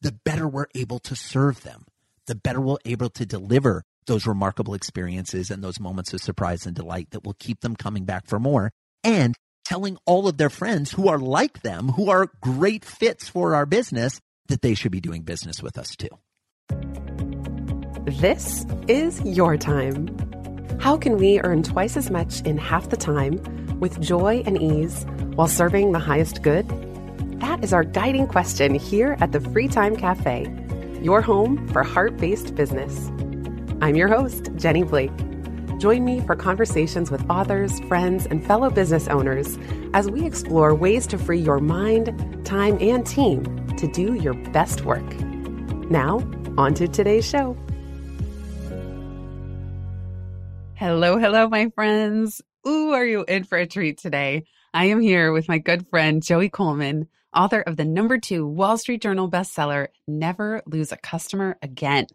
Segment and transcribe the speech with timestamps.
[0.00, 1.86] the better we're able to serve them,
[2.26, 6.74] the better we're able to deliver those remarkable experiences and those moments of surprise and
[6.74, 8.72] delight that will keep them coming back for more
[9.04, 13.54] and telling all of their friends who are like them, who are great fits for
[13.54, 16.08] our business, that they should be doing business with us too.
[18.06, 20.08] This is your time.
[20.80, 25.04] How can we earn twice as much in half the time with joy and ease
[25.34, 26.66] while serving the highest good?
[27.40, 30.46] That is our guiding question here at the Free Time Cafe,
[31.00, 33.08] your home for heart based business.
[33.80, 35.16] I'm your host, Jenny Blake.
[35.78, 39.58] Join me for conversations with authors, friends, and fellow business owners
[39.94, 43.42] as we explore ways to free your mind, time, and team
[43.76, 45.18] to do your best work.
[45.90, 46.18] Now,
[46.58, 47.56] on to today's show.
[50.74, 52.42] Hello, hello, my friends.
[52.68, 54.44] Ooh, are you in for a treat today?
[54.74, 58.78] I am here with my good friend, Joey Coleman, author of the number two Wall
[58.78, 62.06] Street Journal bestseller, Never Lose a Customer Again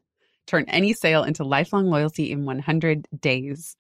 [0.46, 3.76] turn any sale into lifelong loyalty in 100 days.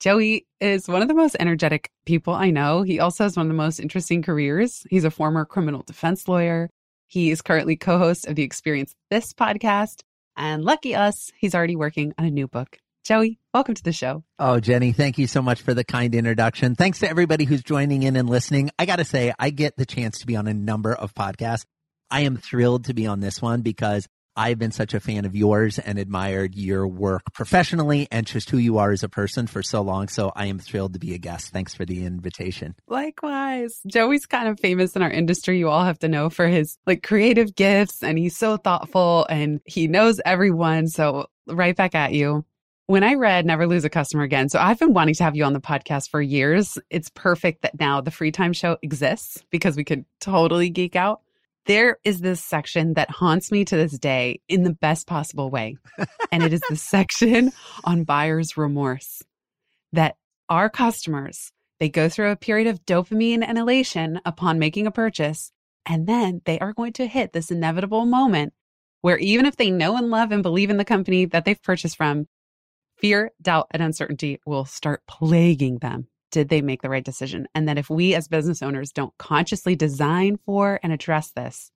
[0.00, 2.82] Joey is one of the most energetic people I know.
[2.82, 4.86] He also has one of the most interesting careers.
[4.90, 6.70] He's a former criminal defense lawyer.
[7.06, 10.02] He is currently co host of the Experience This podcast.
[10.36, 12.78] And lucky us, he's already working on a new book.
[13.04, 14.24] Joey, welcome to the show.
[14.38, 16.74] Oh, Jenny, thank you so much for the kind introduction.
[16.74, 18.70] Thanks to everybody who's joining in and listening.
[18.78, 21.66] I got to say, I get the chance to be on a number of podcasts.
[22.10, 25.36] I am thrilled to be on this one because I've been such a fan of
[25.36, 29.62] yours and admired your work professionally and just who you are as a person for
[29.62, 30.08] so long.
[30.08, 31.50] So I am thrilled to be a guest.
[31.50, 32.74] Thanks for the invitation.
[32.88, 33.82] Likewise.
[33.86, 35.58] Joey's kind of famous in our industry.
[35.58, 39.60] You all have to know for his like creative gifts and he's so thoughtful and
[39.66, 40.88] he knows everyone.
[40.88, 42.46] So right back at you.
[42.86, 45.44] When I read Never Lose a Customer Again, so I've been wanting to have you
[45.44, 46.76] on the podcast for years.
[46.90, 51.22] It's perfect that now the free time show exists because we could totally geek out
[51.66, 55.76] there is this section that haunts me to this day in the best possible way.
[56.30, 57.52] and it is the section
[57.84, 59.22] on buyer's remorse
[59.92, 60.16] that
[60.48, 65.52] our customers, they go through a period of dopamine and elation upon making a purchase.
[65.86, 68.52] And then they are going to hit this inevitable moment
[69.02, 71.96] where even if they know and love and believe in the company that they've purchased
[71.96, 72.26] from,
[73.04, 77.46] fear, doubt, and uncertainty will start plaguing them did they make the right decision?
[77.54, 81.70] And that if we as business owners don't consciously design for and address this,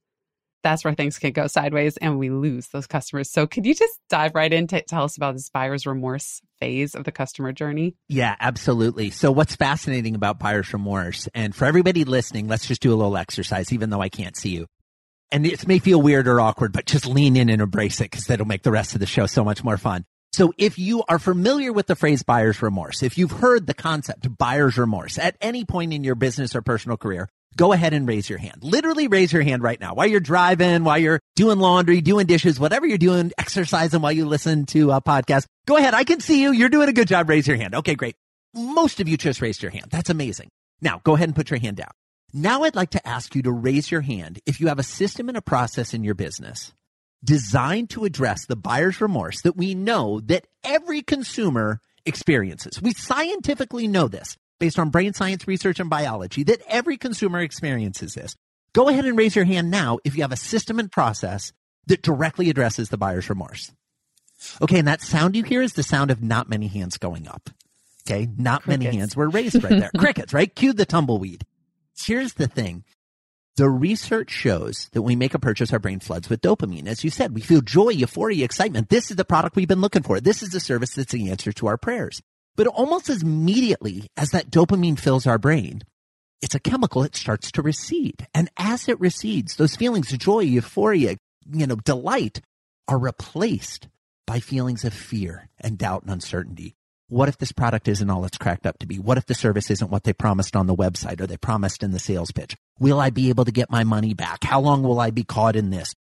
[0.62, 3.30] that's where things can go sideways and we lose those customers.
[3.30, 6.94] So, could you just dive right in to tell us about this buyer's remorse phase
[6.94, 7.94] of the customer journey?
[8.08, 9.10] Yeah, absolutely.
[9.10, 13.18] So, what's fascinating about buyer's remorse, and for everybody listening, let's just do a little
[13.18, 14.66] exercise, even though I can't see you.
[15.30, 18.24] And it may feel weird or awkward, but just lean in and embrace it because
[18.24, 20.06] that'll make the rest of the show so much more fun.
[20.32, 24.36] So if you are familiar with the phrase buyer's remorse, if you've heard the concept
[24.36, 28.28] buyer's remorse at any point in your business or personal career, go ahead and raise
[28.28, 28.62] your hand.
[28.62, 32.60] Literally raise your hand right now while you're driving, while you're doing laundry, doing dishes,
[32.60, 35.46] whatever you're doing, exercising while you listen to a podcast.
[35.66, 35.94] Go ahead.
[35.94, 36.52] I can see you.
[36.52, 37.28] You're doing a good job.
[37.28, 37.74] Raise your hand.
[37.74, 38.14] Okay, great.
[38.54, 39.86] Most of you just raised your hand.
[39.90, 40.48] That's amazing.
[40.80, 41.90] Now go ahead and put your hand down.
[42.32, 45.28] Now I'd like to ask you to raise your hand if you have a system
[45.28, 46.72] and a process in your business
[47.24, 52.80] designed to address the buyer's remorse that we know that every consumer experiences.
[52.80, 58.14] We scientifically know this based on brain science research and biology that every consumer experiences
[58.14, 58.36] this.
[58.72, 61.52] Go ahead and raise your hand now if you have a system and process
[61.86, 63.72] that directly addresses the buyer's remorse.
[64.62, 67.50] Okay, and that sound you hear is the sound of not many hands going up.
[68.06, 68.84] Okay, not Crickets.
[68.84, 69.90] many hands were raised right there.
[69.98, 70.54] Crickets, right?
[70.54, 71.44] Cue the tumbleweed.
[71.96, 72.84] Here's the thing
[73.58, 76.86] the research shows that when we make a purchase, our brain floods with dopamine.
[76.86, 78.88] As you said, we feel joy, euphoria, excitement.
[78.88, 80.20] This is the product we've been looking for.
[80.20, 82.22] This is the service that's the answer to our prayers.
[82.56, 85.82] But almost as immediately as that dopamine fills our brain,
[86.40, 88.28] it's a chemical, it starts to recede.
[88.32, 91.16] And as it recedes, those feelings of joy, euphoria,
[91.52, 92.40] you know, delight
[92.86, 93.88] are replaced
[94.24, 96.76] by feelings of fear and doubt and uncertainty.
[97.10, 98.98] What if this product isn't all it's cracked up to be?
[98.98, 101.90] What if the service isn't what they promised on the website or they promised in
[101.90, 102.54] the sales pitch?
[102.78, 104.44] Will I be able to get my money back?
[104.44, 105.94] How long will I be caught in this?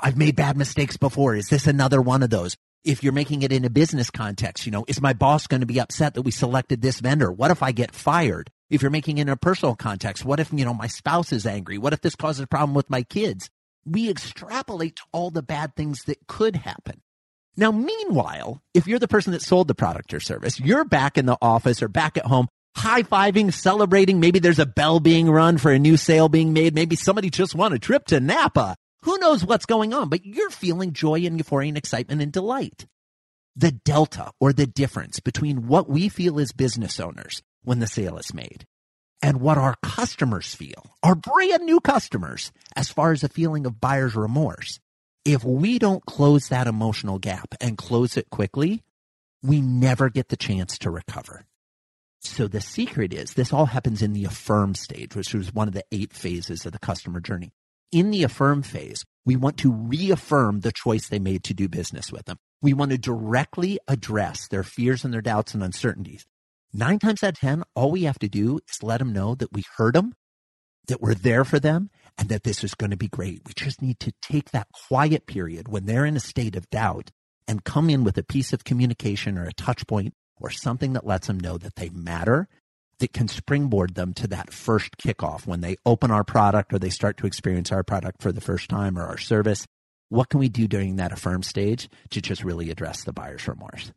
[0.00, 1.34] I've made bad mistakes before.
[1.34, 2.56] Is this another one of those?
[2.82, 5.66] If you're making it in a business context, you know, is my boss going to
[5.66, 7.30] be upset that we selected this vendor?
[7.30, 8.50] What if I get fired?
[8.70, 11.46] If you're making it in a personal context, what if, you know, my spouse is
[11.46, 11.76] angry?
[11.76, 13.50] What if this causes a problem with my kids?
[13.84, 17.00] we extrapolate all the bad things that could happen.
[17.56, 21.26] Now, meanwhile, if you're the person that sold the product or service, you're back in
[21.26, 24.18] the office or back at home, high fiving, celebrating.
[24.18, 26.74] Maybe there's a bell being run for a new sale being made.
[26.74, 28.76] Maybe somebody just won a trip to Napa.
[29.02, 32.86] Who knows what's going on, but you're feeling joy and euphoria and excitement and delight.
[33.54, 38.18] The delta or the difference between what we feel as business owners when the sale
[38.18, 38.64] is made
[39.22, 43.80] and what our customers feel, our brand new customers, as far as a feeling of
[43.80, 44.80] buyer's remorse
[45.24, 48.82] if we don't close that emotional gap and close it quickly,
[49.42, 51.44] we never get the chance to recover.
[52.20, 55.74] So the secret is this all happens in the affirm stage, which is one of
[55.74, 57.52] the eight phases of the customer journey.
[57.92, 62.10] In the affirm phase, we want to reaffirm the choice they made to do business
[62.10, 62.38] with them.
[62.60, 66.26] We want to directly address their fears and their doubts and uncertainties.
[66.72, 69.52] Nine times out of 10, all we have to do is let them know that
[69.52, 70.14] we heard them,
[70.86, 73.42] that we're there for them, and that this is going to be great.
[73.46, 77.10] We just need to take that quiet period when they're in a state of doubt
[77.46, 81.06] and come in with a piece of communication or a touch point or something that
[81.06, 82.48] lets them know that they matter
[82.98, 86.90] that can springboard them to that first kickoff when they open our product or they
[86.90, 89.66] start to experience our product for the first time or our service.
[90.08, 93.92] What can we do during that affirm stage to just really address the buyer's remorse?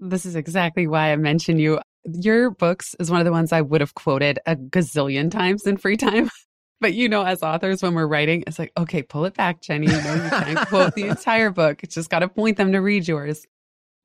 [0.00, 1.78] This is exactly why I mentioned you.
[2.06, 5.76] Your books is one of the ones I would have quoted a gazillion times in
[5.76, 6.30] free time.
[6.78, 9.86] But you know, as authors, when we're writing, it's like, okay, pull it back, Jenny.
[9.86, 11.82] You know, you can't quote the entire book.
[11.82, 13.46] It's just got to point them to read yours.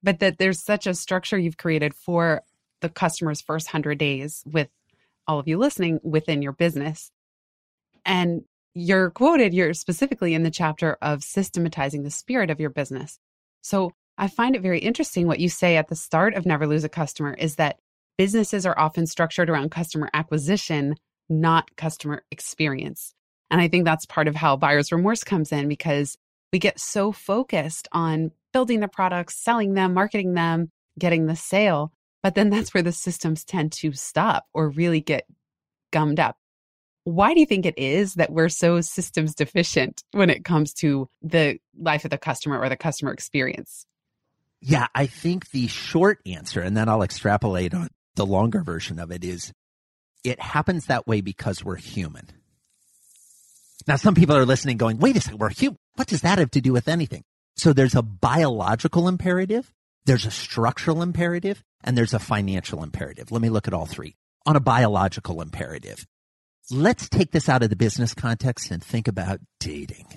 [0.01, 2.43] But that there's such a structure you've created for
[2.79, 4.69] the customer's first hundred days with
[5.27, 7.11] all of you listening within your business.
[8.05, 8.43] And
[8.73, 13.19] you're quoted, you're specifically in the chapter of systematizing the spirit of your business.
[13.61, 16.83] So I find it very interesting what you say at the start of Never Lose
[16.83, 17.79] a Customer is that
[18.21, 20.93] businesses are often structured around customer acquisition
[21.27, 23.15] not customer experience.
[23.49, 26.15] And I think that's part of how buyer's remorse comes in because
[26.53, 30.69] we get so focused on building the products, selling them, marketing them,
[30.99, 31.91] getting the sale.
[32.21, 35.25] But then that's where the systems tend to stop or really get
[35.91, 36.35] gummed up.
[37.03, 41.09] Why do you think it is that we're so systems deficient when it comes to
[41.23, 43.87] the life of the customer or the customer experience?
[44.61, 49.11] Yeah, I think the short answer, and then I'll extrapolate on the longer version of
[49.11, 49.51] it, is
[50.23, 52.27] it happens that way because we're human.
[53.87, 55.77] Now, some people are listening going, wait a second, we're human.
[55.95, 57.23] What does that have to do with anything?
[57.55, 59.71] So there's a biological imperative,
[60.05, 63.31] there's a structural imperative, and there's a financial imperative.
[63.31, 64.15] Let me look at all three.
[64.45, 66.05] On a biological imperative,
[66.71, 70.07] let's take this out of the business context and think about dating.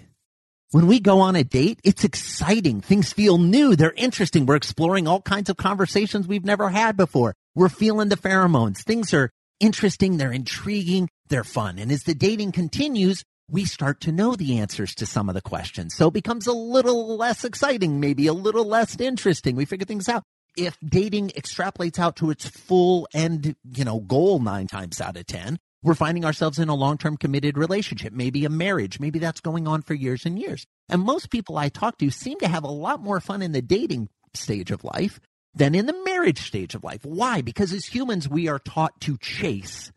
[0.71, 2.81] When we go on a date, it's exciting.
[2.81, 3.77] Things feel new.
[3.77, 4.47] They're interesting.
[4.47, 7.35] We're exploring all kinds of conversations we've never had before.
[7.55, 8.79] We're feeling the pheromones.
[8.79, 9.31] Things are
[9.61, 11.79] interesting, they're intriguing, they're fun.
[11.79, 15.43] And as the dating continues, we start to know the answers to some of the
[15.43, 15.95] questions.
[15.95, 19.55] So it becomes a little less exciting, maybe a little less interesting.
[19.55, 20.23] We figure things out.
[20.57, 25.27] If dating extrapolates out to its full end, you know, goal nine times out of
[25.27, 28.99] 10, we're finding ourselves in a long-term committed relationship, maybe a marriage.
[28.99, 30.65] Maybe that's going on for years and years.
[30.89, 33.63] And most people I talk to seem to have a lot more fun in the
[33.63, 35.21] dating stage of life
[35.55, 37.05] than in the marriage stage of life.
[37.05, 37.41] Why?
[37.43, 39.93] Because as humans, we are taught to chase,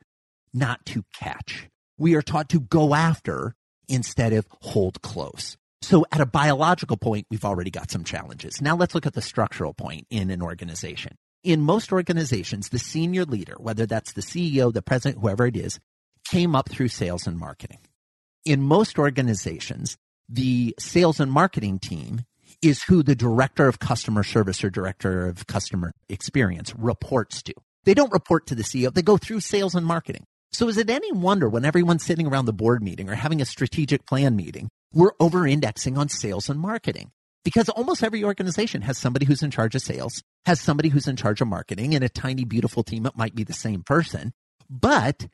[0.53, 1.69] not to catch.
[1.97, 3.55] We are taught to go after
[3.87, 5.57] instead of hold close.
[5.81, 8.61] So at a biological point, we've already got some challenges.
[8.61, 11.15] Now let's look at the structural point in an organization.
[11.43, 15.79] In most organizations, the senior leader, whether that's the CEO, the president, whoever it is,
[16.29, 17.79] came up through sales and marketing.
[18.43, 22.25] In most organizations, the sales and marketing team
[22.61, 27.53] is who the director of customer service or director of customer experience reports to.
[27.85, 28.93] They don't report to the CEO.
[28.93, 30.25] They go through sales and marketing.
[30.51, 33.45] So is it any wonder when everyone's sitting around the board meeting or having a
[33.45, 37.11] strategic plan meeting, we're over indexing on sales and marketing?
[37.43, 41.15] Because almost every organization has somebody who's in charge of sales, has somebody who's in
[41.15, 44.33] charge of marketing, and a tiny, beautiful team, it might be the same person.
[44.69, 45.27] But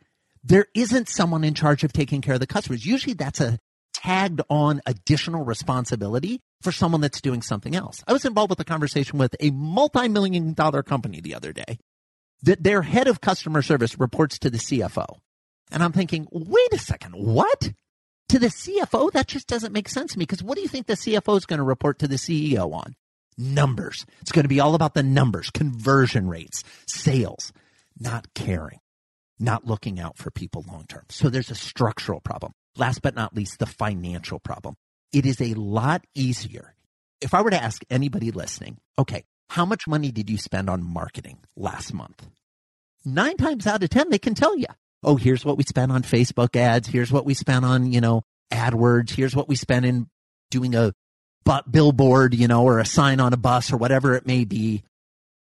[0.44, 2.86] there isn't someone in charge of taking care of the customers.
[2.86, 3.58] Usually that's a
[4.04, 8.04] tagged on additional responsibility for someone that's doing something else.
[8.08, 11.78] I was involved with a conversation with a multi-million dollar company the other day
[12.44, 15.06] that their head of customer service reports to the CFO.
[15.72, 17.72] And I'm thinking, wait a second, what?
[18.30, 19.12] To the CFO?
[19.12, 21.46] That just doesn't make sense to me because what do you think the CFO is
[21.46, 22.96] going to report to the CEO on?
[23.38, 24.06] Numbers.
[24.22, 27.52] It's going to be all about the numbers, conversion rates, sales,
[28.00, 28.80] not caring,
[29.40, 31.04] not looking out for people long term.
[31.10, 32.54] So there's a structural problem.
[32.78, 34.76] Last but not least, the financial problem.
[35.12, 36.76] It is a lot easier.
[37.22, 40.84] If I were to ask anybody listening, okay, how much money did you spend on
[40.84, 42.26] marketing last month?
[43.06, 44.66] Nine times out of 10, they can tell you,
[45.04, 46.88] oh, here's what we spent on Facebook ads.
[46.88, 49.12] Here's what we spent on, you know, AdWords.
[49.12, 50.08] Here's what we spent in
[50.50, 50.94] doing a
[51.70, 54.84] billboard, you know, or a sign on a bus or whatever it may be.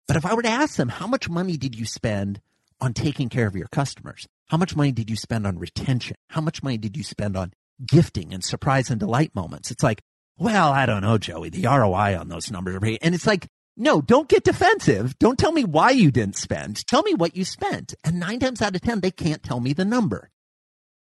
[0.09, 2.41] But if I were to ask them, how much money did you spend
[2.83, 4.27] on taking care of your customers?
[4.49, 6.17] How much money did you spend on retention?
[6.29, 7.53] How much money did you spend on
[7.87, 9.71] gifting and surprise and delight moments?
[9.71, 10.03] It's like,
[10.37, 11.49] well, I don't know, Joey.
[11.49, 13.47] The ROI on those numbers are and it's like,
[13.77, 15.19] no, don't get defensive.
[15.19, 16.85] Don't tell me why you didn't spend.
[16.87, 17.95] Tell me what you spent.
[18.05, 20.31] And nine times out of 10, they can't tell me the number.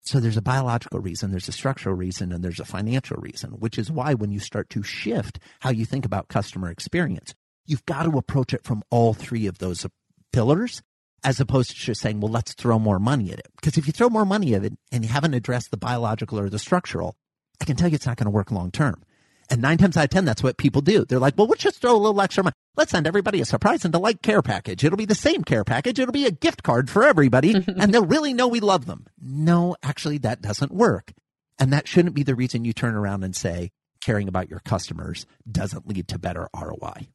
[0.01, 3.79] So there's a biological reason, there's a structural reason, and there's a financial reason, which
[3.79, 7.33] is why when you start to shift how you think about customer experience,
[7.65, 9.87] you've got to approach it from all three of those
[10.33, 10.81] pillars
[11.23, 13.47] as opposed to just saying, well, let's throw more money at it.
[13.55, 16.49] Because if you throw more money at it and you haven't addressed the biological or
[16.49, 17.15] the structural,
[17.61, 19.03] I can tell you it's not going to work long term.
[19.49, 21.05] And nine times out of 10, that's what people do.
[21.05, 22.53] They're like, well, let's just throw a little extra money.
[22.75, 24.83] Let's send everybody a surprise and delight care package.
[24.83, 25.99] It'll be the same care package.
[25.99, 29.05] It'll be a gift card for everybody and they'll really know we love them.
[29.21, 31.13] No, actually, that doesn't work.
[31.59, 35.25] And that shouldn't be the reason you turn around and say caring about your customers
[35.49, 37.07] doesn't lead to better ROI.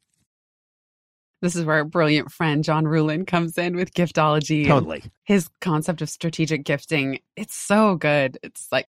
[1.41, 4.67] This is where our brilliant friend John Ruhlin comes in with giftology.
[4.67, 5.03] Totally.
[5.23, 7.19] His concept of strategic gifting.
[7.37, 8.37] It's so good.
[8.43, 8.87] It's like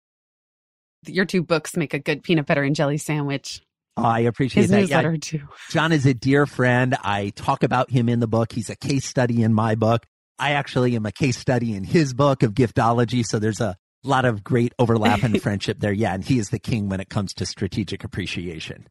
[1.07, 3.63] your two books make a good peanut butter and jelly sandwich.
[3.97, 4.81] Oh, I appreciate His that.
[4.81, 5.49] newsletter Yeah, too.
[5.71, 6.97] John is a dear friend.
[7.03, 8.53] I talk about him in the book.
[8.53, 10.05] He's a case study in my book.
[10.39, 13.25] I actually am a case study in his book of giftology.
[13.25, 15.93] So there's a lot of great overlap and friendship there.
[15.93, 16.15] Yeah.
[16.15, 18.89] And he is the king when it comes to strategic appreciation.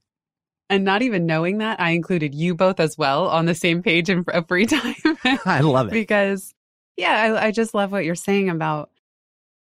[0.72, 4.10] And not even knowing that, I included you both as well on the same page
[4.10, 4.96] in a free time.
[5.46, 5.92] I love it.
[5.92, 6.54] because,
[6.96, 8.90] yeah, I, I just love what you're saying about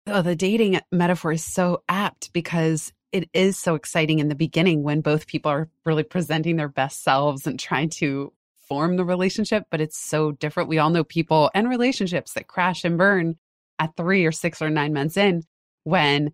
[0.06, 4.82] oh, the dating metaphor is so apt because it is so exciting in the beginning
[4.82, 8.32] when both people are really presenting their best selves and trying to
[8.68, 10.68] form the relationship, but it's so different.
[10.68, 13.36] We all know people and relationships that crash and burn
[13.78, 15.42] at three or six or nine months in
[15.84, 16.32] when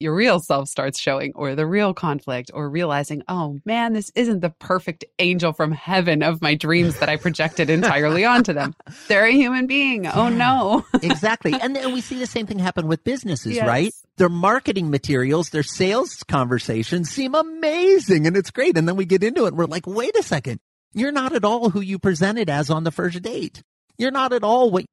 [0.00, 4.40] your real self starts showing or the real conflict or realizing, oh man, this isn't
[4.40, 8.74] the perfect angel from heaven of my dreams that I projected entirely onto them.
[9.08, 10.06] They're a human being.
[10.06, 10.84] Oh no.
[11.02, 11.54] exactly.
[11.60, 13.66] And then we see the same thing happen with businesses, Yes.
[13.66, 13.92] right?
[14.18, 18.76] Their marketing materials, their sales conversations seem amazing and it's great.
[18.76, 20.60] And then we get into it and we're like, wait a second.
[20.94, 23.62] You're not at all who you presented as on the first date.
[23.98, 24.84] You're not at all what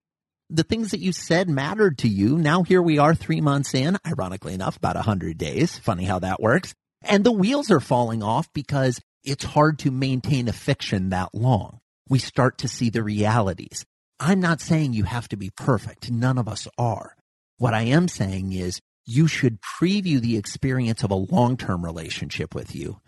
[0.49, 2.37] the things that you said mattered to you.
[2.37, 5.77] Now here we are three months in, ironically enough, about a hundred days.
[5.79, 6.73] Funny how that works.
[7.01, 11.79] And the wheels are falling off because it's hard to maintain a fiction that long.
[12.07, 13.85] We start to see the realities.
[14.19, 16.11] I'm not saying you have to be perfect.
[16.11, 17.15] None of us are.
[17.57, 22.75] What I am saying is you should preview the experience of a long-term relationship with
[22.75, 23.01] you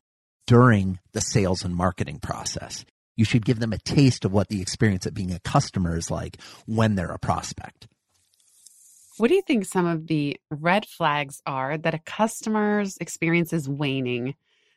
[0.45, 2.85] during the sales and marketing process.
[3.17, 6.09] You should give them a taste of what the experience of being a customer is
[6.09, 7.87] like when they're a prospect.
[9.17, 13.67] What do you think some of the red flags are that a customer's experience is
[13.67, 14.35] waning?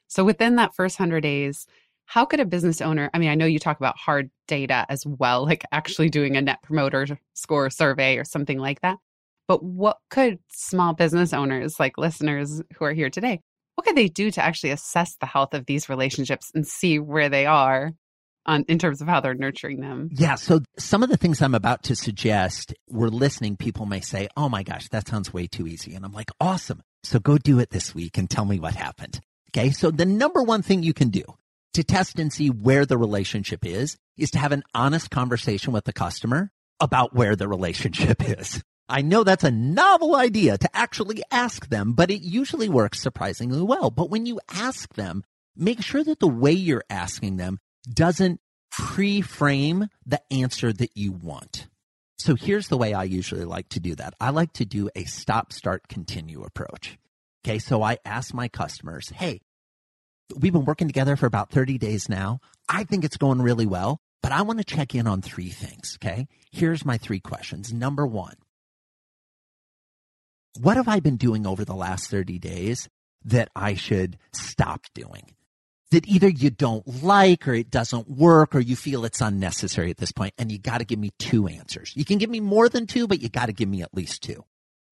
[0.08, 1.66] So within that first 100 days,
[2.06, 5.04] how could a business owner, I mean, I know you talk about hard data as
[5.06, 8.96] well, like actually doing a net promoter score survey or something like that.
[9.46, 13.40] But what could small business owners, like listeners who are here today,
[13.74, 17.28] what could they do to actually assess the health of these relationships and see where
[17.28, 17.92] they are
[18.46, 20.08] on in terms of how they're nurturing them?
[20.12, 20.34] Yeah.
[20.34, 23.56] So some of the things I'm about to suggest, we're listening.
[23.56, 25.94] People may say, Oh my gosh, that sounds way too easy.
[25.94, 26.82] And I'm like, awesome.
[27.02, 29.20] So go do it this week and tell me what happened.
[29.50, 29.70] Okay.
[29.70, 31.24] So the number one thing you can do
[31.74, 35.84] to test and see where the relationship is, is to have an honest conversation with
[35.84, 38.62] the customer about where the relationship is.
[38.88, 43.62] I know that's a novel idea to actually ask them, but it usually works surprisingly
[43.62, 43.90] well.
[43.90, 45.22] But when you ask them,
[45.56, 51.68] make sure that the way you're asking them doesn't pre-frame the answer that you want.
[52.18, 54.14] So here's the way I usually like to do that.
[54.20, 56.98] I like to do a stop, start, continue approach.
[57.44, 57.58] Okay.
[57.58, 59.40] So I ask my customers, Hey,
[60.36, 62.40] we've been working together for about 30 days now.
[62.68, 65.96] I think it's going really well, but I want to check in on three things.
[65.96, 66.26] Okay.
[66.52, 67.72] Here's my three questions.
[67.72, 68.34] Number one,
[70.58, 72.88] what have I been doing over the last 30 days
[73.24, 75.32] that I should stop doing?
[75.90, 79.96] That either you don't like or it doesn't work or you feel it's unnecessary at
[79.96, 81.92] this point, And you got to give me two answers.
[81.96, 84.22] You can give me more than two, but you got to give me at least
[84.22, 84.44] two.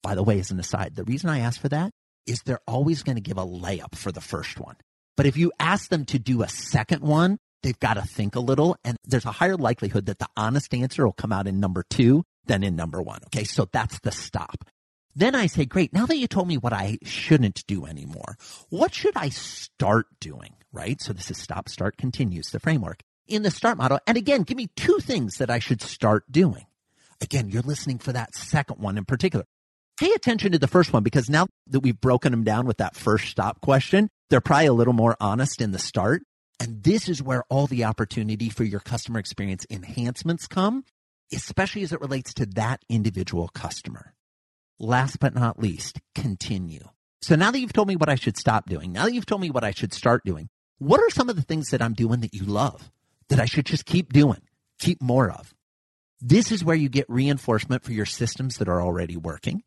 [0.02, 1.92] By the way, as an aside, the reason I ask for that
[2.26, 4.76] is they're always going to give a layup for the first one.
[5.16, 8.40] But if you ask them to do a second one, they've got to think a
[8.40, 11.84] little and there's a higher likelihood that the honest answer will come out in number
[11.88, 13.20] two than in number one.
[13.26, 13.44] Okay.
[13.44, 14.64] So that's the stop.
[15.16, 15.92] Then I say, great.
[15.92, 18.36] Now that you told me what I shouldn't do anymore,
[18.68, 20.54] what should I start doing?
[20.72, 21.00] Right.
[21.00, 23.98] So this is stop, start, continues the framework in the start model.
[24.06, 26.66] And again, give me two things that I should start doing.
[27.20, 29.44] Again, you're listening for that second one in particular.
[29.98, 32.96] pay attention to the first one because now that we've broken them down with that
[32.96, 36.22] first stop question, they're probably a little more honest in the start.
[36.60, 40.84] And this is where all the opportunity for your customer experience enhancements come,
[41.32, 44.14] especially as it relates to that individual customer.
[44.78, 46.84] Last but not least, continue.
[47.20, 49.40] So now that you've told me what I should stop doing, now that you've told
[49.40, 50.48] me what I should start doing,
[50.78, 52.90] what are some of the things that I'm doing that you love
[53.28, 54.40] that I should just keep doing,
[54.78, 55.54] keep more of?
[56.20, 59.62] This is where you get reinforcement for your systems that are already working.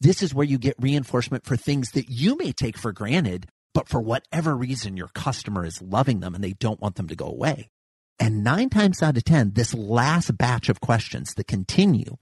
[0.00, 3.88] This is where you get reinforcement for things that you may take for granted, but
[3.88, 7.26] for whatever reason, your customer is loving them and they don't want them to go
[7.26, 7.70] away.
[8.18, 12.16] And nine times out of 10, this last batch of questions that continue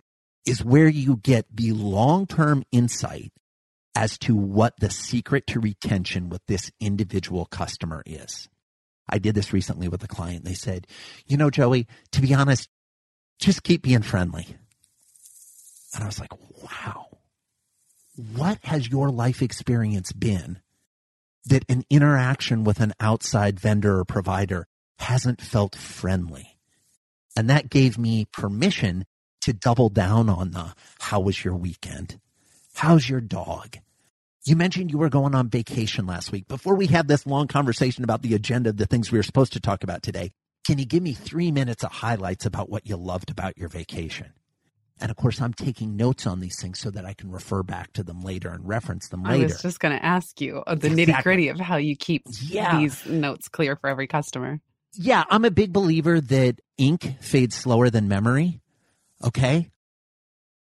[0.46, 3.32] is where you get the long term insight
[3.94, 8.48] as to what the secret to retention with this individual customer is.
[9.08, 10.44] I did this recently with a client.
[10.44, 10.86] They said,
[11.26, 12.68] you know, Joey, to be honest,
[13.38, 14.56] just keep being friendly.
[15.94, 16.32] And I was like,
[16.62, 17.06] wow,
[18.16, 20.60] what has your life experience been
[21.46, 24.66] that an interaction with an outside vendor or provider
[24.98, 26.56] hasn't felt friendly?
[27.36, 29.04] And that gave me permission
[29.42, 32.18] to double down on the how was your weekend?
[32.74, 33.76] How's your dog?
[34.46, 36.46] You mentioned you were going on vacation last week.
[36.48, 39.54] Before we have this long conversation about the agenda of the things we were supposed
[39.54, 40.32] to talk about today,
[40.66, 44.34] can you give me three minutes of highlights about what you loved about your vacation?
[45.00, 47.94] And of course, I'm taking notes on these things so that I can refer back
[47.94, 49.44] to them later and reference them later.
[49.44, 51.06] I was just going to ask you uh, the exactly.
[51.06, 52.78] nitty gritty of how you keep yeah.
[52.78, 54.60] these notes clear for every customer.
[54.92, 58.60] Yeah, I'm a big believer that ink fades slower than memory.
[59.24, 59.70] Okay.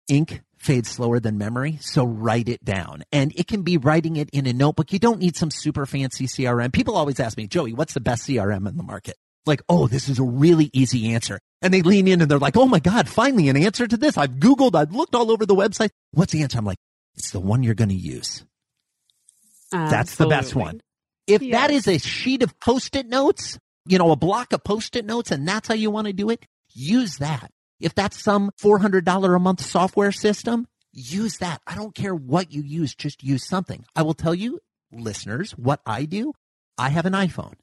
[0.07, 1.79] Ink fades slower than memory.
[1.81, 3.05] So write it down.
[3.13, 4.93] And it can be writing it in a notebook.
[4.93, 6.73] You don't need some super fancy CRM.
[6.73, 9.17] People always ask me, Joey, what's the best CRM in the market?
[9.47, 11.39] like, oh, this is a really easy answer.
[11.63, 14.19] And they lean in and they're like, oh my God, finally an answer to this.
[14.19, 15.91] I've Googled, I've looked all over the website.
[16.13, 16.59] What's the answer?
[16.59, 16.79] I'm like,
[17.15, 18.45] it's the one you're going to use.
[19.73, 19.91] Absolutely.
[19.97, 20.81] That's the best one.
[21.27, 21.61] If yes.
[21.61, 25.05] that is a sheet of post it notes, you know, a block of post it
[25.05, 27.51] notes, and that's how you want to do it, use that.
[27.81, 31.61] If that's some $400 a month software system, use that.
[31.67, 33.85] I don't care what you use, just use something.
[33.97, 34.61] I will tell you,
[34.93, 36.33] listeners, what I do.
[36.77, 37.55] I have an iPhone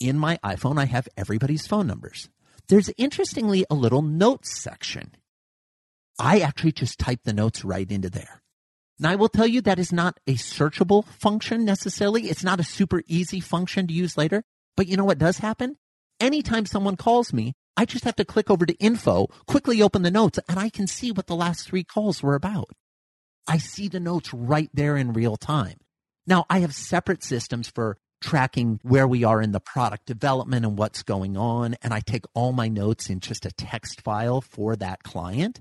[0.00, 2.28] in my iPhone, I have everybody's phone numbers.
[2.68, 5.12] There's interestingly a little notes section.
[6.18, 8.42] I actually just type the notes right into there.
[8.98, 12.28] Now, I will tell you that is not a searchable function necessarily.
[12.28, 14.42] It's not a super easy function to use later.
[14.76, 15.76] But you know what does happen?
[16.18, 20.10] Anytime someone calls me, I just have to click over to info, quickly open the
[20.10, 22.70] notes, and I can see what the last three calls were about.
[23.46, 25.76] I see the notes right there in real time.
[26.26, 30.76] Now, I have separate systems for tracking where we are in the product development and
[30.76, 31.76] what's going on.
[31.80, 35.60] And I take all my notes in just a text file for that client.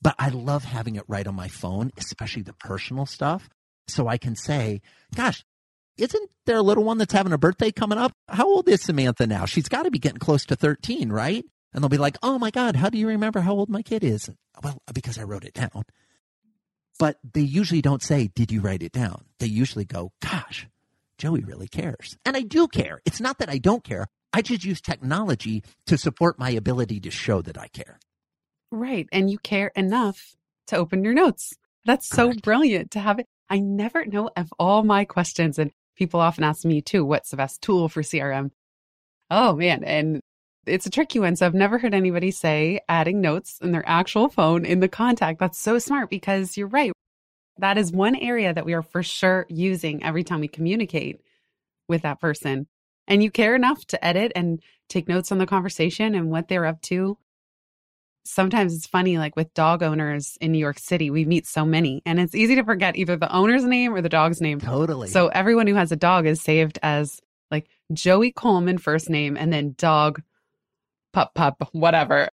[0.00, 3.50] But I love having it right on my phone, especially the personal stuff.
[3.86, 4.80] So I can say,
[5.14, 5.44] gosh,
[5.96, 8.12] isn't there a little one that's having a birthday coming up?
[8.28, 9.44] How old is Samantha now?
[9.44, 11.44] She's got to be getting close to 13, right?
[11.72, 14.02] And they'll be like, oh my God, how do you remember how old my kid
[14.02, 14.30] is?
[14.62, 15.84] Well, because I wrote it down.
[16.98, 19.24] But they usually don't say, did you write it down?
[19.38, 20.68] They usually go, gosh,
[21.18, 22.16] Joey really cares.
[22.24, 23.00] And I do care.
[23.06, 24.06] It's not that I don't care.
[24.32, 27.98] I just use technology to support my ability to show that I care.
[28.70, 29.08] Right.
[29.12, 30.34] And you care enough
[30.68, 31.52] to open your notes.
[31.84, 33.26] That's so brilliant to have it.
[33.48, 37.36] I never know of all my questions, and people often ask me too, what's the
[37.36, 38.50] best tool for CRM?
[39.30, 39.84] Oh man.
[39.84, 40.20] And
[40.66, 41.36] it's a tricky one.
[41.36, 45.38] So I've never heard anybody say adding notes in their actual phone in the contact.
[45.38, 46.90] That's so smart because you're right.
[47.58, 51.20] That is one area that we are for sure using every time we communicate
[51.86, 52.66] with that person.
[53.06, 56.64] And you care enough to edit and take notes on the conversation and what they're
[56.64, 57.18] up to.
[58.24, 62.02] Sometimes it's funny, like with dog owners in New York City, we meet so many,
[62.04, 64.60] and it's easy to forget either the owner's name or the dog's name.
[64.60, 65.08] Totally.
[65.08, 69.52] So everyone who has a dog is saved as like Joey Coleman, first name, and
[69.52, 70.22] then dog,
[71.12, 72.28] pup, pup, whatever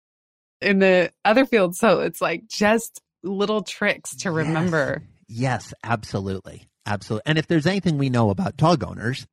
[0.61, 1.77] in the other field.
[1.77, 5.03] So it's like just little tricks to remember.
[5.29, 6.68] Yes, absolutely.
[6.87, 7.23] Absolutely.
[7.27, 9.27] And if there's anything we know about dog owners,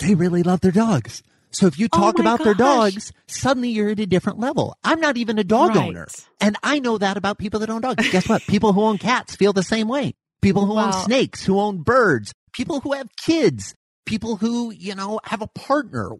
[0.00, 1.22] they really love their dogs.
[1.52, 2.44] So if you oh talk oh about gosh.
[2.44, 4.76] their dogs, suddenly you're at a different level.
[4.82, 5.88] I'm not even a dog right.
[5.88, 6.06] owner.
[6.40, 8.10] And I know that about people that own dogs.
[8.10, 8.42] Guess what?
[8.42, 10.14] People who own cats feel the same way.
[10.40, 10.86] People who wow.
[10.86, 13.74] own snakes, who own birds, people who have kids,
[14.06, 16.12] people who, you know, have a partner.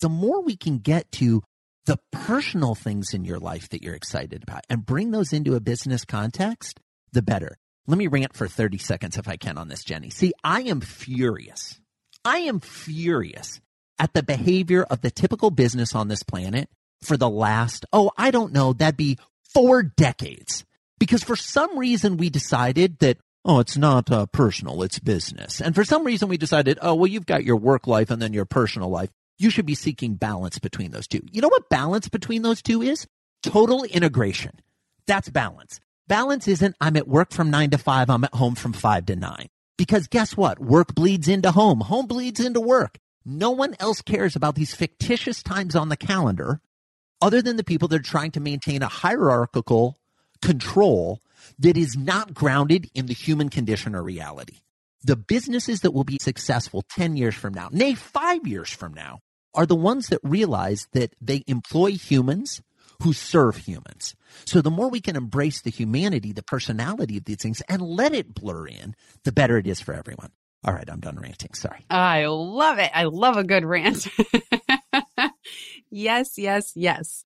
[0.00, 1.42] The more we can get to
[1.86, 5.60] the personal things in your life that you're excited about and bring those into a
[5.60, 6.80] business context,
[7.12, 7.56] the better.
[7.86, 10.10] Let me rant for 30 seconds if I can on this, Jenny.
[10.10, 11.80] See, I am furious.
[12.24, 13.60] I am furious
[13.98, 16.68] at the behavior of the typical business on this planet
[17.02, 19.18] for the last, oh, I don't know, that'd be
[19.52, 20.64] four decades.
[20.98, 25.60] Because for some reason we decided that, oh, it's not uh, personal, it's business.
[25.60, 28.32] And for some reason we decided, oh, well, you've got your work life and then
[28.32, 29.10] your personal life.
[29.38, 31.20] You should be seeking balance between those two.
[31.30, 33.06] You know what balance between those two is?
[33.42, 34.52] Total integration.
[35.06, 35.80] That's balance.
[36.08, 39.16] Balance isn't I'm at work from nine to five, I'm at home from five to
[39.16, 39.48] nine.
[39.76, 40.58] Because guess what?
[40.58, 41.80] Work bleeds into home.
[41.80, 42.98] Home bleeds into work.
[43.28, 46.60] No one else cares about these fictitious times on the calendar
[47.20, 49.98] other than the people that are trying to maintain a hierarchical
[50.40, 51.20] control
[51.58, 54.58] that is not grounded in the human condition or reality.
[55.02, 59.18] The businesses that will be successful 10 years from now, nay, five years from now,
[59.54, 62.62] are the ones that realize that they employ humans
[63.02, 64.14] who serve humans.
[64.44, 68.14] So the more we can embrace the humanity, the personality of these things and let
[68.14, 70.30] it blur in, the better it is for everyone.
[70.66, 71.54] All right, I'm done ranting.
[71.54, 71.86] Sorry.
[71.90, 72.90] I love it.
[72.92, 74.08] I love a good rant.
[75.90, 77.24] yes, yes, yes.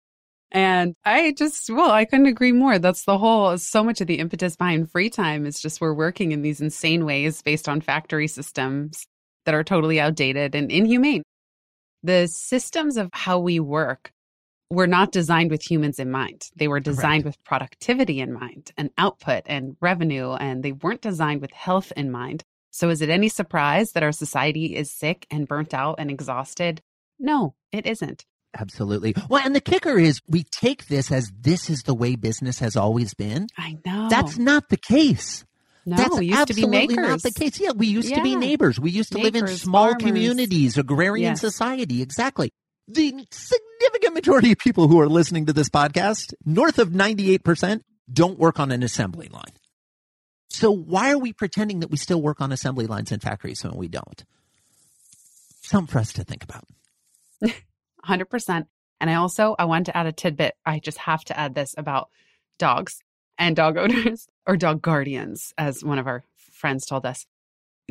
[0.52, 2.78] And I just, well, I couldn't agree more.
[2.78, 6.32] That's the whole, so much of the impetus behind free time is just we're working
[6.32, 9.06] in these insane ways based on factory systems
[9.46, 11.22] that are totally outdated and inhumane.
[12.02, 14.12] The systems of how we work
[14.70, 16.48] were not designed with humans in mind.
[16.56, 17.38] They were designed Correct.
[17.38, 22.10] with productivity in mind and output and revenue, and they weren't designed with health in
[22.10, 22.44] mind.
[22.70, 26.82] So, is it any surprise that our society is sick and burnt out and exhausted?
[27.18, 28.24] No, it isn't.
[28.58, 29.14] Absolutely.
[29.28, 32.76] Well, and the kicker is we take this as this is the way business has
[32.76, 33.46] always been.
[33.56, 34.08] I know.
[34.08, 35.44] That's not the case.
[35.86, 37.58] No, That's we used absolutely to be not the case.
[37.58, 38.16] Yeah, we used yeah.
[38.16, 38.78] to be neighbors.
[38.78, 40.02] We used to live in small farmers.
[40.02, 41.40] communities, agrarian yes.
[41.40, 42.02] society.
[42.02, 42.52] Exactly.
[42.86, 47.80] The significant majority of people who are listening to this podcast, north of 98%,
[48.12, 49.52] don't work on an assembly line.
[50.50, 53.76] So why are we pretending that we still work on assembly lines in factories when
[53.76, 54.24] we don't?
[55.62, 56.64] Something for us to think about.
[58.06, 58.66] 100%.
[59.00, 60.54] And I also I want to add a tidbit.
[60.66, 62.10] I just have to add this about
[62.58, 63.00] dogs
[63.38, 67.26] and dog owners or dog guardians, as one of our friends told us.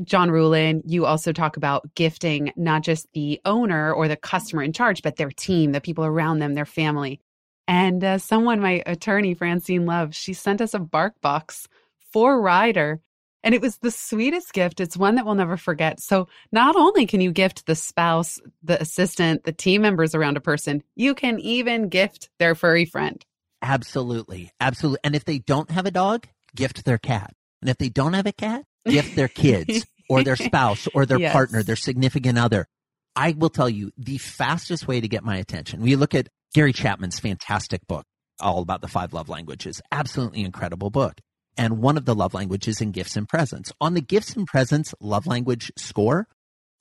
[0.03, 4.71] John Ruhlin, you also talk about gifting not just the owner or the customer in
[4.71, 7.19] charge, but their team, the people around them, their family.
[7.67, 11.67] And uh, someone, my attorney, Francine Love, she sent us a bark box
[12.11, 13.01] for Ryder
[13.43, 14.79] and it was the sweetest gift.
[14.79, 16.01] It's one that we'll never forget.
[16.01, 20.41] So, not only can you gift the spouse, the assistant, the team members around a
[20.41, 23.23] person, you can even gift their furry friend.
[23.61, 24.51] Absolutely.
[24.59, 24.99] Absolutely.
[25.03, 27.33] And if they don't have a dog, gift their cat.
[27.61, 31.19] And if they don't have a cat, gift their kids or their spouse or their
[31.19, 31.33] Yes.
[31.33, 32.67] partner, their significant other.
[33.15, 35.81] I will tell you the fastest way to get my attention.
[35.81, 38.05] We look at Gary Chapman's fantastic book,
[38.39, 39.81] all about the five love languages.
[39.91, 41.19] Absolutely incredible book.
[41.59, 43.73] And one of the love languages in gifts and presents.
[43.81, 46.25] On the gifts and presents love language score,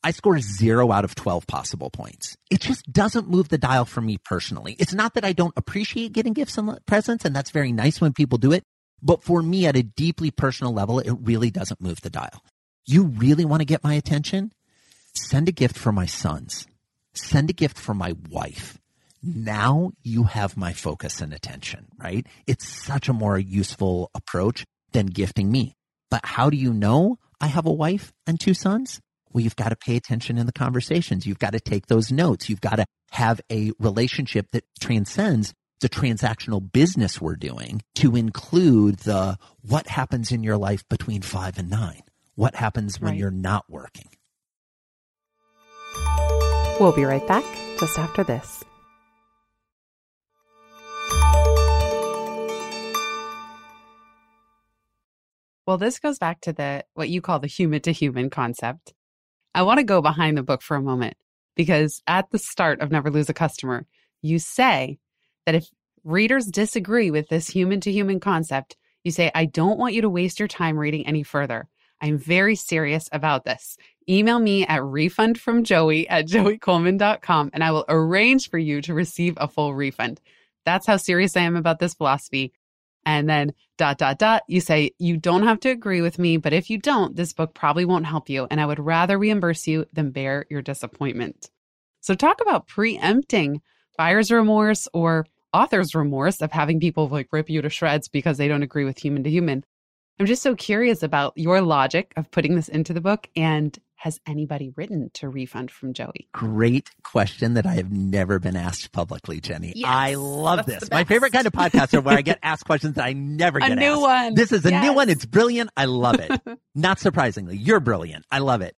[0.04, 2.36] I score zero out of 12 possible points.
[2.48, 4.76] It just doesn't move the dial for me personally.
[4.78, 8.12] It's not that I don't appreciate getting gifts and presents, and that's very nice when
[8.12, 8.62] people do it.
[9.02, 12.44] But for me, at a deeply personal level, it really doesn't move the dial.
[12.86, 14.52] You really want to get my attention?
[15.12, 16.68] Send a gift for my sons.
[17.14, 18.77] Send a gift for my wife.
[19.22, 22.26] Now you have my focus and attention, right?
[22.46, 25.74] It's such a more useful approach than gifting me.
[26.10, 29.00] But how do you know I have a wife and two sons?
[29.30, 31.26] Well, you've got to pay attention in the conversations.
[31.26, 32.48] You've got to take those notes.
[32.48, 38.98] You've got to have a relationship that transcends the transactional business we're doing to include
[39.00, 42.02] the what happens in your life between five and nine.
[42.36, 43.18] What happens when Right.
[43.18, 44.08] you're not working?
[46.80, 47.44] We'll be right back
[47.78, 48.64] just after this.
[55.68, 58.94] Well, this goes back to the what you call the human to human concept.
[59.54, 61.18] I want to go behind the book for a moment
[61.56, 63.84] because at the start of Never Lose a Customer,
[64.22, 64.98] you say
[65.44, 65.66] that if
[66.04, 70.08] readers disagree with this human to human concept, you say, I don't want you to
[70.08, 71.68] waste your time reading any further.
[72.00, 73.76] I'm very serious about this.
[74.08, 79.46] Email me at refundfromjoey at joeycoleman.com and I will arrange for you to receive a
[79.46, 80.18] full refund.
[80.64, 82.54] That's how serious I am about this philosophy.
[83.08, 86.52] And then dot, dot, dot, you say, you don't have to agree with me, but
[86.52, 88.46] if you don't, this book probably won't help you.
[88.50, 91.48] And I would rather reimburse you than bear your disappointment.
[92.02, 93.62] So talk about preempting
[93.96, 98.46] buyer's remorse or author's remorse of having people like rip you to shreds because they
[98.46, 99.64] don't agree with human to human.
[100.20, 103.30] I'm just so curious about your logic of putting this into the book.
[103.34, 106.28] And has anybody written to refund from Joey?
[106.32, 109.72] Great question that I have never been asked publicly, Jenny.
[109.74, 110.88] Yes, I love this.
[110.90, 113.72] My favorite kind of podcasts are where I get asked questions that I never get
[113.72, 114.00] A new asked.
[114.00, 114.34] one.
[114.34, 115.08] This is a new one.
[115.08, 115.70] It's brilliant.
[115.76, 116.30] I love it.
[116.76, 118.24] Not surprisingly, you're brilliant.
[118.30, 118.76] I love it.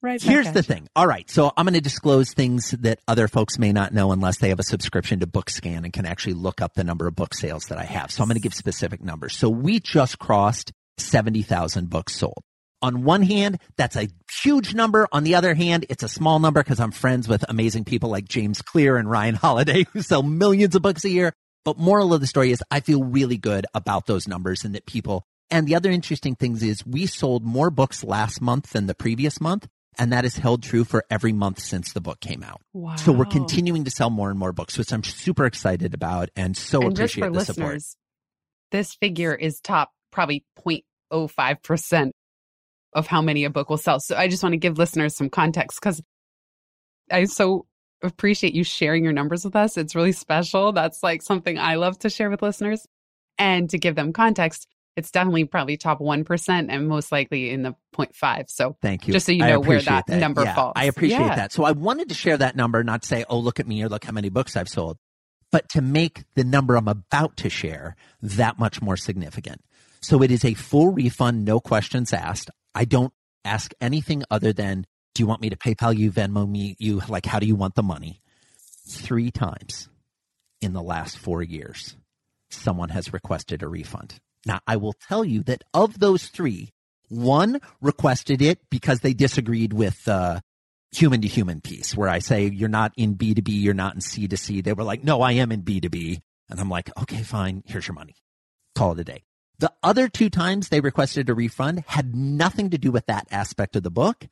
[0.00, 0.22] Right.
[0.22, 0.86] Here's the thing.
[0.94, 1.28] All right.
[1.28, 4.60] So I'm going to disclose things that other folks may not know unless they have
[4.60, 7.78] a subscription to BookScan and can actually look up the number of book sales that
[7.78, 8.12] I have.
[8.12, 9.36] So I'm going to give specific numbers.
[9.36, 12.44] So we just crossed 70,000 books sold.
[12.86, 14.06] On one hand, that's a
[14.44, 15.08] huge number.
[15.10, 18.28] On the other hand, it's a small number because I'm friends with amazing people like
[18.28, 21.32] James Clear and Ryan Holiday who sell millions of books a year.
[21.64, 24.86] But moral of the story is I feel really good about those numbers and that
[24.86, 28.94] people and the other interesting things is we sold more books last month than the
[28.94, 29.66] previous month.
[29.98, 32.60] And that has held true for every month since the book came out.
[32.72, 32.94] Wow.
[32.94, 36.56] So we're continuing to sell more and more books, which I'm super excited about and
[36.56, 38.00] so and appreciate just for the listeners, support.
[38.70, 42.12] This figure is top probably 0.05%
[42.96, 44.00] of how many a book will sell.
[44.00, 46.02] So I just want to give listeners some context because
[47.10, 47.66] I so
[48.02, 49.76] appreciate you sharing your numbers with us.
[49.76, 50.72] It's really special.
[50.72, 52.86] That's like something I love to share with listeners.
[53.38, 57.74] And to give them context, it's definitely probably top 1% and most likely in the
[57.94, 58.44] 0.5.
[58.48, 59.12] So Thank you.
[59.12, 60.72] just so you know where appreciate that, number Yeah, falls.
[60.74, 61.34] I appreciate Yeah.
[61.36, 61.52] that.
[61.52, 63.90] So I wanted to share that number, not to say, oh, look at me or
[63.90, 64.96] look how many books I've sold,
[65.52, 69.60] but to make the number I'm about to share that much more significant.
[70.00, 72.50] So it is a full refund, no questions asked.
[72.76, 73.12] I don't
[73.42, 77.24] ask anything other than, do you want me to PayPal you, Venmo me, you, like,
[77.24, 78.20] how do you want the money?
[78.86, 79.88] Three times
[80.60, 81.96] in the last four years,
[82.50, 84.20] someone has requested a refund.
[84.44, 86.74] Now, I will tell you that of those three,
[87.08, 90.40] one requested it because they disagreed with uh,
[90.92, 94.62] human to human piece, where I say, you're not in B2B, you're not in C2C.
[94.62, 96.20] They were like, no, I am in B2B.
[96.50, 98.16] And I'm like, okay, fine, here's your money.
[98.74, 99.25] Call it a day.
[99.58, 103.76] The other two times they requested a refund had nothing to do with that aspect
[103.76, 104.26] of the book.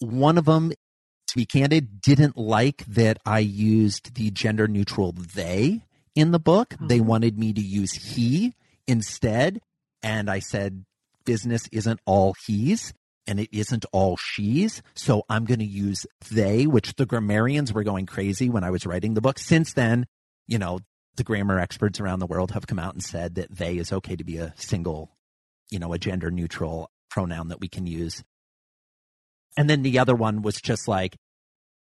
[0.00, 5.84] One of them, to be candid, didn't like that I used the gender neutral they
[6.14, 6.74] in the book.
[6.80, 7.06] They Mhm.
[7.06, 8.54] wanted me to use he
[8.86, 9.60] instead.
[10.02, 10.84] And I said,
[11.24, 12.92] business isn't all he's
[13.26, 14.82] and it isn't all she's.
[14.94, 18.84] So I'm going to use they, which the grammarians were going crazy when I was
[18.84, 19.38] writing the book.
[19.38, 20.06] Since then,
[20.46, 20.80] you know,
[21.16, 24.16] the grammar experts around the world have come out and said that they is okay
[24.16, 25.10] to be a single,
[25.70, 28.24] you know, a gender neutral pronoun that we can use.
[29.56, 31.16] And then the other one was just like,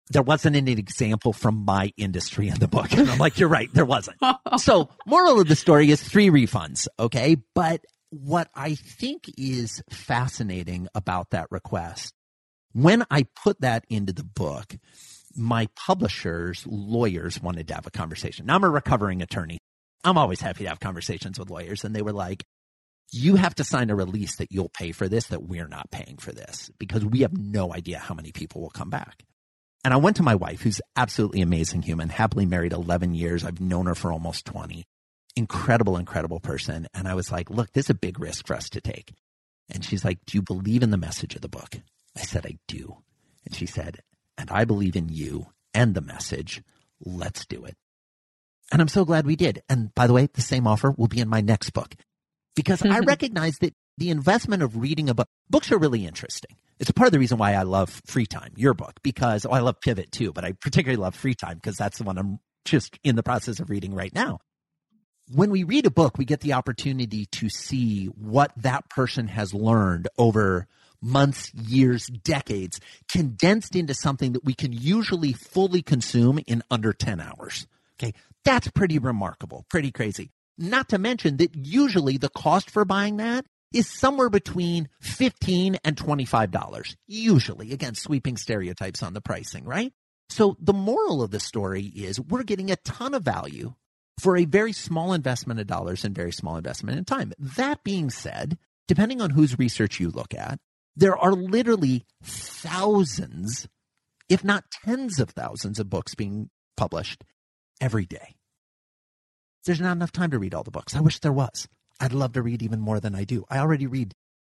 [0.10, 2.92] there wasn't an example from my industry in the book.
[2.94, 4.18] And I'm like, you're right, there wasn't.
[4.58, 7.38] So, moral of the story is three refunds, okay?
[7.54, 12.14] But what I think is fascinating about that request,
[12.74, 14.76] when I put that into the book,
[15.40, 18.46] my publisher's lawyers wanted to have a conversation.
[18.46, 19.58] Now, I'm a recovering attorney.
[20.04, 21.84] I'm always happy to have conversations with lawyers.
[21.84, 22.44] And they were like,
[23.12, 26.18] you have to sign a release that you'll pay for this, that we're not paying
[26.18, 29.24] for this, because we have no idea how many people will come back.
[29.84, 33.44] And I went to my wife, who's absolutely amazing human, happily married 11 years.
[33.44, 34.86] I've known her for almost 20.
[35.36, 36.88] Incredible, incredible person.
[36.94, 39.14] And I was like, look, this is a big risk for us to take.
[39.70, 41.78] And she's like, do you believe in the message of the book?
[42.16, 42.98] I said, I do.
[43.46, 44.02] And she said,
[44.40, 46.64] and I believe in you and the message.
[47.04, 47.76] Let's do it.
[48.72, 49.62] And I'm so glad we did.
[49.68, 51.96] And by the way, the same offer will be in my next book
[52.56, 56.56] because I recognize that the investment of reading a book, books are really interesting.
[56.80, 59.52] It's a part of the reason why I love Free Time, your book, because oh,
[59.52, 62.40] I love Pivot too, but I particularly love Free Time because that's the one I'm
[62.64, 64.40] just in the process of reading right now.
[65.34, 69.54] When we read a book, we get the opportunity to see what that person has
[69.54, 70.68] learned over
[71.02, 77.20] months, years, decades, condensed into something that we can usually fully consume in under 10
[77.20, 77.68] hours.
[78.02, 78.14] Okay.
[78.46, 80.32] That's pretty remarkable, pretty crazy.
[80.58, 85.96] Not to mention that usually the cost for buying that is somewhere between 15 and
[85.96, 86.96] $25.
[87.08, 89.94] Usually, again, sweeping stereotypes on the pricing, right?
[90.30, 93.74] So the moral of the story is we're getting a ton of value
[94.20, 97.34] for a very small investment of dollars and very small investment in time.
[97.40, 98.58] That being said,
[98.88, 100.60] depending on whose research you look at,
[101.00, 103.68] there are literally thousands,
[104.28, 107.24] if not tens of thousands of books being published
[107.80, 108.36] every day.
[109.66, 110.96] There's not enough time to read all the books.
[110.96, 111.68] I wish there was.
[112.02, 113.46] I'd love to read even more than I do.
[113.50, 114.14] I already read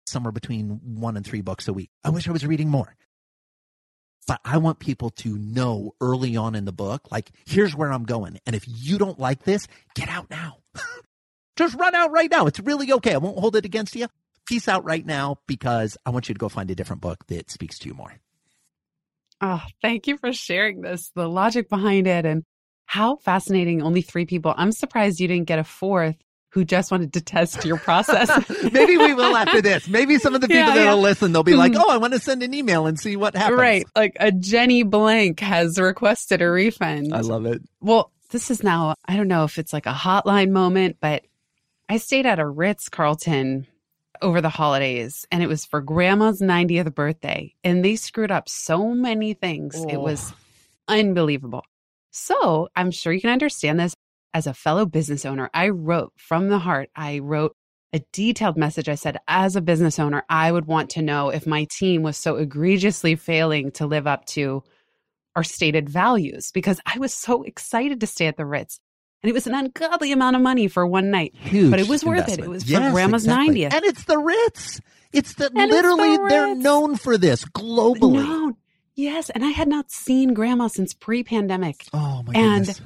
[0.08, 1.92] somewhere between one and three books a week.
[2.04, 2.96] I wish I was reading more.
[4.28, 8.04] But I want people to know early on in the book, like, here's where I'm
[8.06, 8.40] going.
[8.46, 10.58] And if you don't like this, get out now.
[11.56, 12.46] Just run out right now.
[12.48, 13.14] It's really okay.
[13.14, 14.08] I won't hold it against you.
[14.52, 17.50] Peace out right now because I want you to go find a different book that
[17.50, 18.14] speaks to you more.
[19.40, 22.44] Oh, thank you for sharing this, the logic behind it, and
[22.86, 23.82] how fascinating.
[23.82, 24.54] Only three people.
[24.58, 26.18] I'm surprised you didn't get a fourth
[26.50, 28.30] who just wanted to test your process.
[28.74, 29.88] Maybe we will after this.
[29.88, 31.02] Maybe some of the people Yeah, that'll yeah.
[31.02, 33.58] listen, they'll be like, oh, I want to send an email and see what happens.
[33.58, 33.86] Right.
[33.96, 37.14] Like a Jenny Blake has requested a refund.
[37.14, 37.62] I love it.
[37.80, 41.24] Well, this is now, I don't know if it's like a hotline moment, but
[41.88, 43.66] I stayed at a Ritz Carlton
[44.22, 48.94] over the holidays and it was for grandma's 90th birthday and they screwed up so
[48.94, 49.76] many things.
[49.78, 49.88] Oh.
[49.90, 50.34] It was
[50.88, 51.64] unbelievable.
[52.12, 53.96] So I'm sure you can understand this
[54.34, 55.50] as a fellow business owner.
[55.54, 57.56] I wrote from the heart, I wrote
[57.94, 58.88] a detailed message.
[58.88, 62.18] I said, as a business owner, I would want to know if my team was
[62.18, 64.64] so egregiously failing to live up to
[65.36, 68.80] our stated values because I was so excited to stay at the Ritz.
[69.24, 71.34] And it was an ungodly amount of money for one night.
[71.36, 72.28] Huge but it was investment.
[72.28, 72.46] worth it.
[72.46, 73.62] It was yes, for grandma's exactly.
[73.62, 73.74] 90th.
[73.74, 74.82] And it's the Ritz.
[75.14, 78.56] It's the and literally it's the they're known for this globally.
[78.96, 81.86] Yes, and I had not seen grandma since pre-pandemic.
[81.94, 82.82] Oh my and goodness.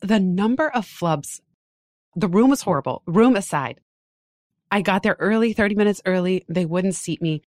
[0.00, 1.40] the number of flubs,
[2.16, 3.02] the room was horrible.
[3.06, 3.80] Room aside,
[4.70, 6.44] I got there early, 30 minutes early.
[6.48, 7.42] They wouldn't seat me.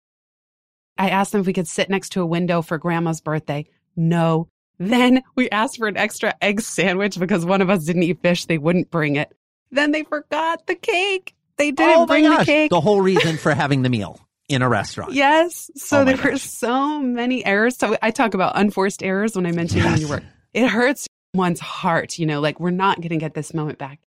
[0.97, 3.67] I asked them if we could sit next to a window for grandma's birthday.
[3.97, 4.49] No.
[4.89, 8.45] Then we asked for an extra egg sandwich because one of us didn't eat fish.
[8.45, 9.33] They wouldn't bring it.
[9.71, 11.35] Then they forgot the cake.
[11.57, 12.39] They didn't oh bring gosh.
[12.41, 12.71] the cake.
[12.71, 15.13] The whole reason for having the meal in a restaurant.
[15.13, 15.71] Yes.
[15.75, 17.77] So Oh there were so many errors.
[17.77, 20.23] So I talk about unforced errors when I mention when you work.
[20.55, 24.01] It hurts one's heart, you know, like we're not going to get this moment back.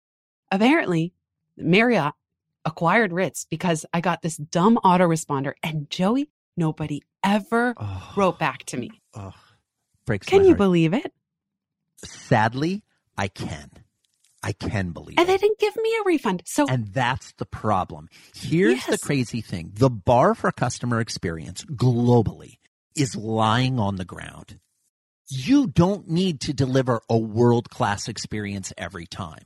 [0.51, 1.13] Apparently,
[1.57, 2.15] Marriott
[2.65, 8.65] acquired Ritz because I got this dumb autoresponder and Joey, nobody ever Oh, wrote back
[8.67, 8.91] to me.
[9.15, 9.33] oh,
[10.11, 10.59] breaks Can you heart.
[10.59, 11.13] believe it?
[12.05, 12.83] Sadly,
[13.17, 13.71] I can.
[14.43, 15.21] I can believe it.
[15.21, 15.33] And it.
[15.33, 16.43] they didn't give me a refund.
[16.47, 18.09] So And that's the problem.
[18.35, 19.71] Here's the crazy thing.
[19.73, 22.59] The bar for customer experience globally
[22.97, 24.59] is lying on the ground.
[25.29, 29.45] You don't need to deliver a world class experience every time.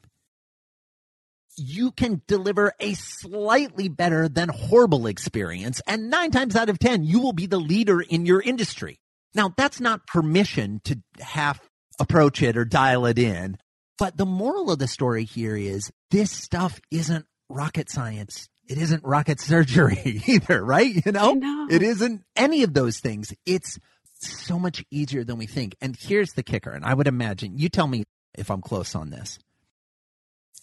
[1.59, 5.83] You can deliver a slightly better than horrible experience.
[5.87, 8.99] And nine times out of 10, you will be the leader in your industry.
[9.35, 11.61] Now, that's not permission to half
[11.99, 13.57] approach it or dial it in.
[13.99, 18.49] But the moral of the story here is this stuff isn't rocket science.
[18.67, 21.05] It isn't rocket surgery either, right?
[21.05, 21.69] You know, know.
[21.71, 23.33] it isn't any of those things.
[23.47, 23.79] It's
[24.15, 25.77] so much easier than we think.
[25.81, 26.71] And here's the kicker.
[26.71, 28.05] And I would imagine you tell me
[28.37, 29.39] if I'm close on this.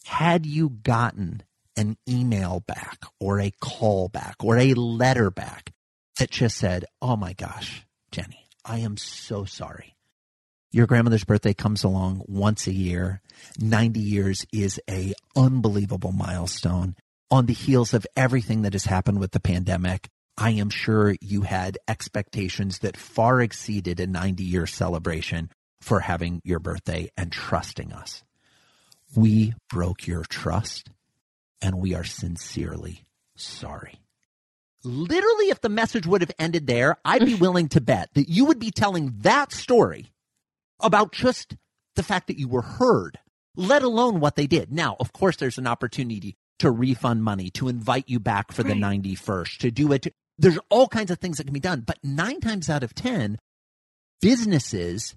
[0.06, 1.44] Had you gotten
[1.78, 5.72] an email back or a call back or a letter back
[6.18, 9.96] that just said, Oh my gosh, Jenny, I am so sorry.
[10.72, 13.22] Your grandmother's birthday comes along once a year.
[13.60, 16.96] 90 years is a unbelievable milestone.
[17.30, 21.42] On the heels of everything that has happened with the pandemic, I am sure you
[21.42, 25.50] had expectations that far exceeded a 90 year celebration
[25.82, 28.24] for having your birthday and trusting us.
[29.16, 30.90] We broke your trust
[31.62, 33.04] and we are sincerely
[33.36, 34.00] sorry.
[34.84, 38.46] Literally, if the message would have ended there, I'd be willing to bet that you
[38.46, 40.12] would be telling that story
[40.80, 41.56] about just
[41.96, 43.20] the fact that you were heard,
[43.56, 44.72] let alone what they did.
[44.72, 48.74] Now, of course, there's an opportunity to refund money, to invite you back for the
[48.74, 50.14] 91st, to do it.
[50.38, 51.82] There's all kinds of things that can be done.
[51.82, 53.40] But nine times out of 10,
[54.22, 55.16] businesses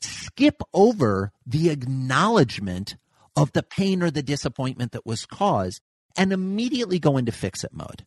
[0.00, 2.96] skip over the acknowledgement
[3.36, 5.80] of the pain or the disappointment that was caused
[6.16, 8.04] and immediately go into fix it mode.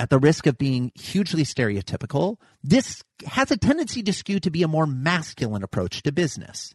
[0.00, 4.62] At the risk of being hugely stereotypical, this has a tendency to skew to be
[4.62, 6.72] a more masculine approach to business.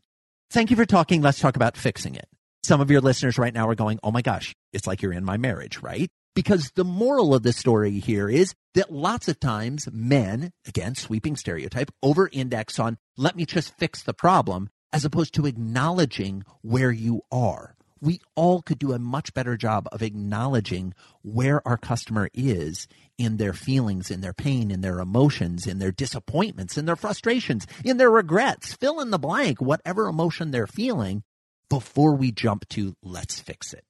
[0.51, 1.21] Thank you for talking.
[1.21, 2.27] Let's talk about fixing it.
[2.63, 5.23] Some of your listeners right now are going, Oh my gosh, it's like you're in
[5.23, 6.09] my marriage, right?
[6.35, 11.35] Because the moral of the story here is that lots of times men, again, sweeping
[11.37, 16.91] stereotype, over index on let me just fix the problem as opposed to acknowledging where
[16.91, 17.75] you are.
[18.03, 22.85] We all could do a much better job of acknowledging where our customer is
[23.17, 27.65] in their feelings, in their pain, in their emotions, in their disappointments, in their frustrations,
[27.85, 28.73] in their regrets.
[28.73, 31.23] Fill in the blank, whatever emotion they're feeling,
[31.69, 33.85] before we jump to let's fix it.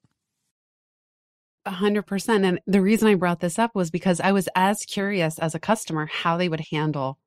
[1.66, 2.46] A hundred percent.
[2.46, 5.60] And the reason I brought this up was because I was as curious as a
[5.60, 7.18] customer how they would handle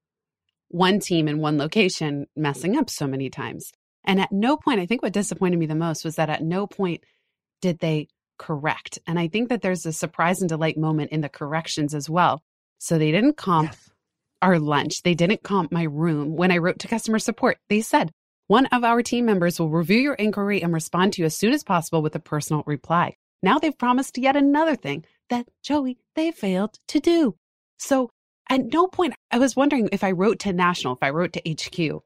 [0.68, 3.72] one team in one location messing up so many times.
[4.06, 6.66] And at no point, I think what disappointed me the most was that at no
[6.66, 7.02] point
[7.60, 8.98] did they correct.
[9.06, 12.42] And I think that there's a surprise and delight moment in the corrections as well.
[12.78, 13.90] So they didn't comp Yes.
[14.42, 15.02] our lunch.
[15.02, 16.36] They didn't comp my room.
[16.36, 18.10] When I wrote to customer support, they said,
[18.48, 21.52] one of our team members will review your inquiry and respond to you as soon
[21.52, 23.16] as possible with a personal reply.
[23.42, 27.34] Now they've promised yet another thing that Joey, they failed to do.
[27.78, 28.10] So
[28.48, 31.40] at no point, I was wondering if I wrote to National, if I wrote to
[31.50, 32.02] HQ,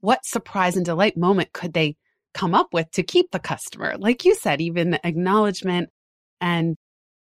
[0.00, 1.96] what surprise and delight moment could they
[2.34, 3.96] come up with to keep the customer?
[3.98, 5.90] Like you said, even acknowledgement
[6.40, 6.76] and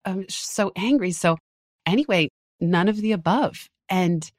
[0.05, 1.11] um, I'm so angry.
[1.11, 1.37] So
[1.85, 3.67] anyway, none of the above.
[3.89, 4.29] And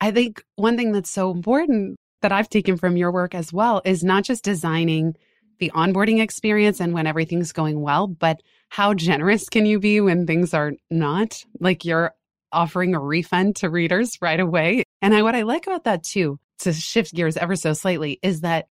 [0.00, 3.82] I think one thing that's so important that I've taken from your work as well
[3.84, 5.14] is not just designing
[5.58, 8.40] the onboarding experience and when everything's going well, but
[8.70, 11.44] how generous can you be when things are not?
[11.60, 12.12] Like you're
[12.50, 14.84] offering a refund to readers right away.
[15.00, 18.42] And I, what I like about that too, to shift gears ever so slightly, is
[18.42, 18.68] that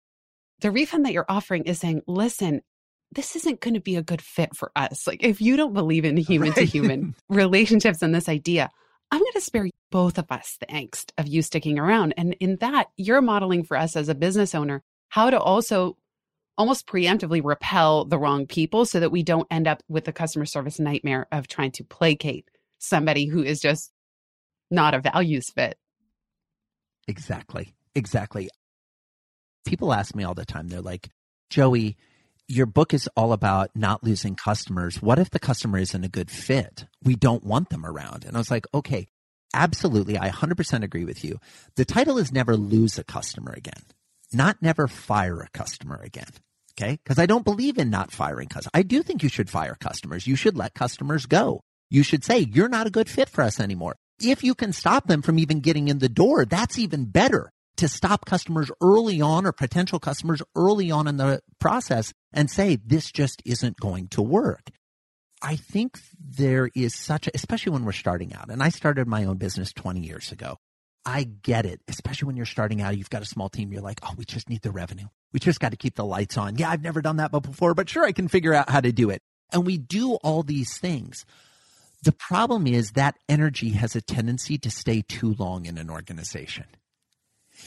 [0.60, 2.62] the refund that you're offering is saying, listen,
[3.12, 5.06] this isn't going to be a good fit for us.
[5.06, 8.70] Like, if you don't believe in human to human relationships and this idea,
[9.10, 12.14] I'm going to spare both of us the angst of you sticking around.
[12.16, 15.96] And in that, you're modeling for us as a business owner how to also
[16.56, 20.44] almost preemptively repel the wrong people so that we don't end up with the customer
[20.44, 23.90] service nightmare of trying to placate somebody who is just
[24.70, 25.76] not a values fit.
[27.10, 27.74] Exactly.
[27.96, 28.48] Exactly.
[29.66, 31.10] People ask me all the time, they're like,
[31.50, 31.96] Joey,
[32.46, 35.02] your book is all about not losing customers.
[35.02, 36.86] What if the customer isn't a good fit?
[37.02, 38.24] We don't want them around.
[38.24, 39.08] And I was like, okay,
[39.52, 40.18] absolutely.
[40.18, 41.40] I 100% agree with you.
[41.74, 43.82] The title is never lose a customer again,
[44.32, 46.30] not never fire a customer again.
[46.80, 47.00] Okay.
[47.04, 48.70] Cause I don't believe in not firing customers.
[48.72, 50.28] I do think you should fire customers.
[50.28, 51.60] You should let customers go.
[51.90, 53.96] You should say, you're not a good fit for us anymore.
[54.20, 57.88] If you can stop them from even getting in the door, that's even better to
[57.88, 63.10] stop customers early on or potential customers early on in the process and say, this
[63.10, 64.70] just isn't going to work.
[65.42, 69.24] I think there is such a, especially when we're starting out, and I started my
[69.24, 70.58] own business 20 years ago.
[71.06, 73.72] I get it, especially when you're starting out, you've got a small team.
[73.72, 75.06] You're like, oh, we just need the revenue.
[75.32, 76.56] We just got to keep the lights on.
[76.56, 79.08] Yeah, I've never done that before, but sure, I can figure out how to do
[79.08, 79.22] it.
[79.50, 81.24] And we do all these things.
[82.02, 86.64] The problem is that energy has a tendency to stay too long in an organization.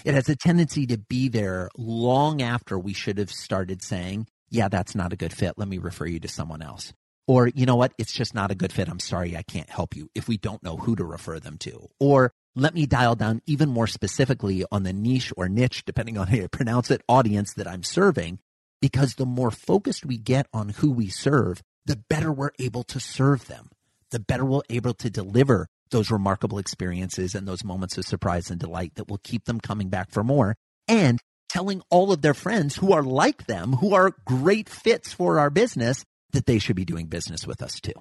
[0.03, 4.69] It has a tendency to be there long after we should have started saying, yeah,
[4.69, 5.53] that's not a good fit.
[5.57, 6.93] Let me refer you to someone else.
[7.27, 7.93] Or, you know what?
[7.97, 8.89] It's just not a good fit.
[8.89, 9.37] I'm sorry.
[9.37, 11.89] I can't help you if we don't know who to refer them to.
[11.99, 16.27] Or let me dial down even more specifically on the niche or niche, depending on
[16.27, 18.39] how you pronounce it, audience that I'm serving.
[18.81, 22.99] Because the more focused we get on who we serve, the better we're able to
[22.99, 23.69] serve them,
[24.13, 28.59] the better we're able to deliver those remarkable experiences and those moments of surprise and
[28.59, 30.55] delight that will keep them coming back for more
[30.87, 35.39] and telling all of their friends who are like them, who are great fits for
[35.39, 37.93] our business, that they should be doing business with us too.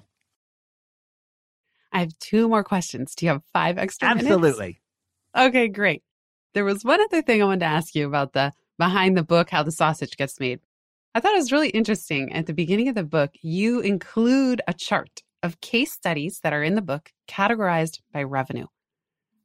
[1.91, 3.13] I have two more questions.
[3.15, 4.25] Do you have five extra minutes?
[4.25, 4.79] Absolutely.
[5.35, 5.49] Minutes?
[5.49, 6.03] Okay, great.
[6.53, 9.49] There was one other thing I wanted to ask you about the behind the book,
[9.49, 10.59] how the sausage gets made.
[11.15, 12.33] I thought it was really interesting.
[12.33, 16.63] At the beginning of the book, you include a chart of case studies that are
[16.63, 18.65] in the book categorized by revenue.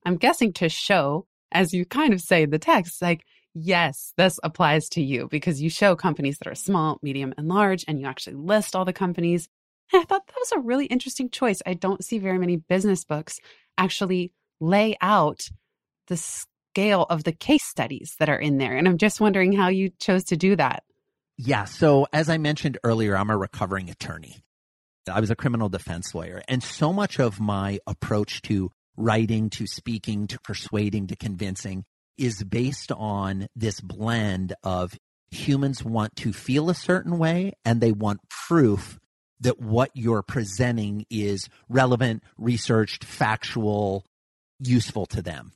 [0.06, 3.24] I'm guessing to show, as you kind of say in the text, like,
[3.54, 7.84] yes, this applies to you because you show companies that are small, medium, and large,
[7.86, 9.48] and you actually list all the companies.
[9.92, 11.60] And I thought that was a really interesting choice.
[11.66, 13.40] I don't see very many business books
[13.76, 15.48] actually lay out
[16.06, 18.76] the scale of the case studies that are in there.
[18.76, 20.84] And I'm just wondering how you chose to do that.
[21.36, 21.64] Yeah.
[21.64, 24.36] So, as I mentioned earlier, I'm a recovering attorney.
[25.08, 26.42] I was a criminal defense lawyer.
[26.48, 31.84] And so much of my approach to writing, to speaking, to persuading, to convincing
[32.16, 34.98] is based on this blend of
[35.30, 38.98] humans want to feel a certain way and they want proof
[39.40, 44.04] that what you're presenting is relevant, researched, factual,
[44.58, 45.52] useful to them.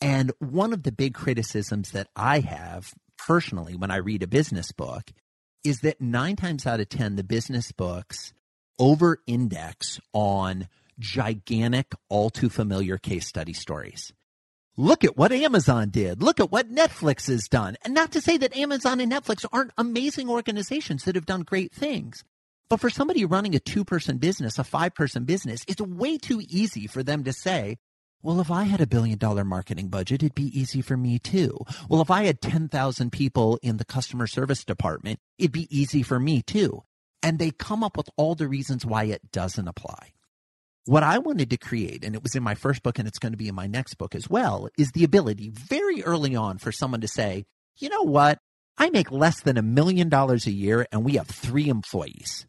[0.00, 2.92] And one of the big criticisms that I have
[3.26, 5.04] personally when I read a business book
[5.64, 8.34] is that nine times out of 10, the business books
[8.78, 10.68] over index on
[10.98, 14.12] gigantic, all too familiar case study stories.
[14.78, 16.22] Look at what Amazon did.
[16.22, 17.76] Look at what Netflix has done.
[17.82, 21.72] And not to say that Amazon and Netflix aren't amazing organizations that have done great
[21.72, 22.24] things.
[22.68, 26.42] But for somebody running a two person business, a five person business, it's way too
[26.48, 27.78] easy for them to say,
[28.22, 31.58] well, if I had a billion dollar marketing budget, it'd be easy for me too.
[31.88, 36.18] Well, if I had 10,000 people in the customer service department, it'd be easy for
[36.18, 36.82] me too
[37.26, 40.12] and they come up with all the reasons why it doesn't apply.
[40.84, 43.32] What I wanted to create, and it was in my first book and it's going
[43.32, 46.70] to be in my next book as well, is the ability very early on for
[46.70, 47.44] someone to say,
[47.78, 48.38] you know what?
[48.78, 52.46] I make less than a million dollars a year and we have three employees.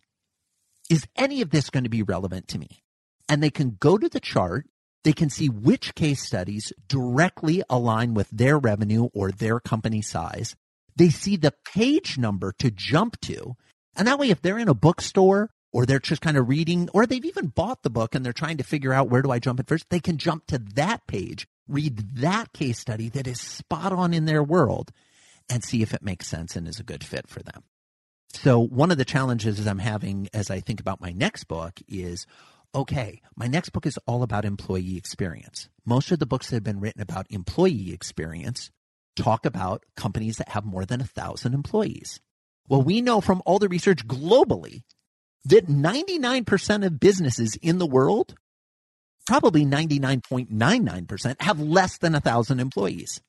[0.91, 2.83] Is any of this going to be relevant to me?
[3.27, 4.67] And they can go to the chart.
[5.03, 10.55] They can see which case studies directly align with their revenue or their company size.
[10.95, 13.55] They see the page number to jump to
[13.97, 17.05] and that way, if they're in a bookstore or they're just kind of reading, or
[17.05, 19.59] they've even bought the book and they're trying to figure out where do I jump
[19.59, 23.91] at first, they can jump to that page, read that case study that is spot
[23.91, 24.91] on in their world
[25.49, 27.63] and see if it makes sense and is a good fit for them.
[28.29, 32.25] So one of the challenges I'm having as I think about my next book is,
[32.75, 35.69] okay, my next book is all about employee experience.
[35.85, 38.69] Most of the books that have been written about employee experience
[39.15, 42.19] talk about companies that have more than a thousand employees.
[42.67, 44.83] Well, we know from all the research globally
[45.45, 48.35] that 99% of businesses in the world,
[49.25, 53.21] probably 99.99%, have less than a thousand employees.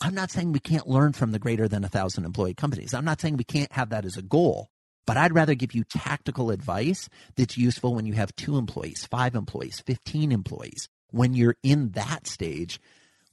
[0.00, 2.94] I'm not saying we can't learn from the greater than a thousand employee companies.
[2.94, 4.68] I'm not saying we can't have that as a goal,
[5.06, 9.34] but I'd rather give you tactical advice that's useful when you have two employees, five
[9.34, 12.80] employees, 15 employees, when you're in that stage,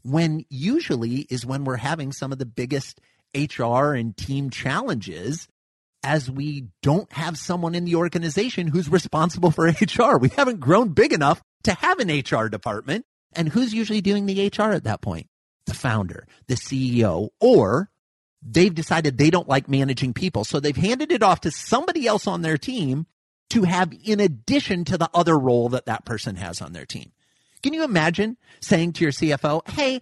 [0.04, 3.02] when usually is when we're having some of the biggest
[3.36, 5.48] HR and team challenges
[6.04, 10.18] as we don't have someone in the organization who's responsible for HR.
[10.18, 13.06] We haven't grown big enough to have an HR department.
[13.34, 15.28] And who's usually doing the HR at that point?
[15.66, 17.90] The founder, the CEO, or
[18.42, 20.46] they've decided they don't like managing people.
[20.46, 23.06] So they've handed it off to somebody else on their team
[23.52, 27.12] to have in addition to the other role that that person has on their team.
[27.62, 30.00] Can you imagine saying to your CFO, Hey,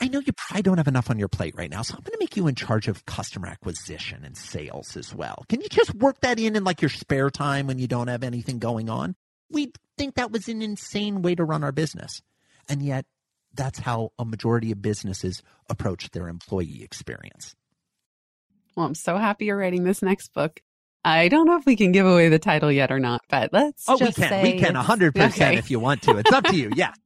[0.00, 2.12] I know you probably don't have enough on your plate right now, so I'm going
[2.12, 5.44] to make you in charge of customer acquisition and sales as well.
[5.48, 8.22] Can you just work that in in like your spare time when you don't have
[8.22, 9.16] anything going on?
[9.50, 12.22] We think that was an insane way to run our business.
[12.68, 13.06] And yet,
[13.54, 17.56] that's how a majority of businesses approach their employee experience.
[18.76, 20.60] Well, I'm so happy you're writing this next book.
[21.04, 23.84] I don't know if we can give away the title yet or not, but let's.
[23.88, 24.42] Oh, we can.
[24.42, 25.56] we can 100% okay.
[25.56, 26.18] if you want to.
[26.18, 26.70] It's up to you.
[26.76, 26.92] Yeah.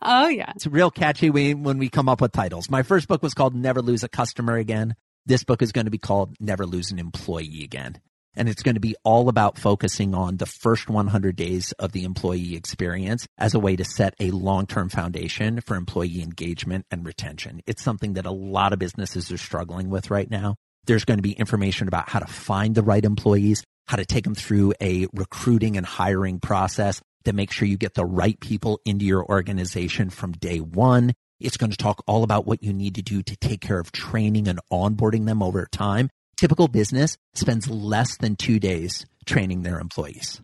[0.00, 0.52] Oh, yeah.
[0.54, 2.70] It's real catchy when we come up with titles.
[2.70, 4.94] My first book was called Never Lose a Customer Again.
[5.26, 8.00] This book is going to be called Never Lose an Employee Again.
[8.36, 12.04] And it's going to be all about focusing on the first 100 days of the
[12.04, 17.04] employee experience as a way to set a long term foundation for employee engagement and
[17.04, 17.62] retention.
[17.66, 20.54] It's something that a lot of businesses are struggling with right now.
[20.86, 24.24] There's going to be information about how to find the right employees, how to take
[24.24, 28.80] them through a recruiting and hiring process, to make sure you get the right people
[28.84, 31.14] into your organization from day one.
[31.40, 33.92] It's going to talk all about what you need to do to take care of
[33.92, 36.10] training and onboarding them over time.
[36.36, 40.40] Typical business spends less than two days training their employees.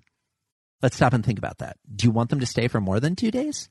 [0.82, 1.76] Let's stop and think about that.
[1.94, 3.68] Do you want them to stay for more than two days?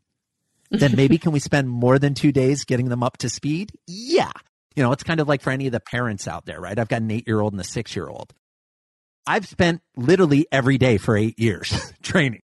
[0.69, 3.71] then maybe can we spend more than two days getting them up to speed?
[3.87, 4.31] Yeah.
[4.75, 6.77] You know, it's kind of like for any of the parents out there, right?
[6.77, 8.33] I've got an eight year old and a six year old.
[9.25, 12.41] I've spent literally every day for eight years training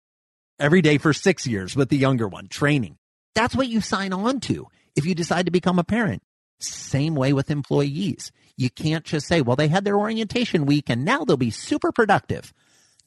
[0.60, 2.98] every day for six years with the younger one, training.
[3.34, 6.24] That's what you sign on to if you decide to become a parent.
[6.60, 8.32] Same way with employees.
[8.58, 11.92] You can't just say, well, they had their orientation week and now they'll be super
[11.92, 12.54] productive.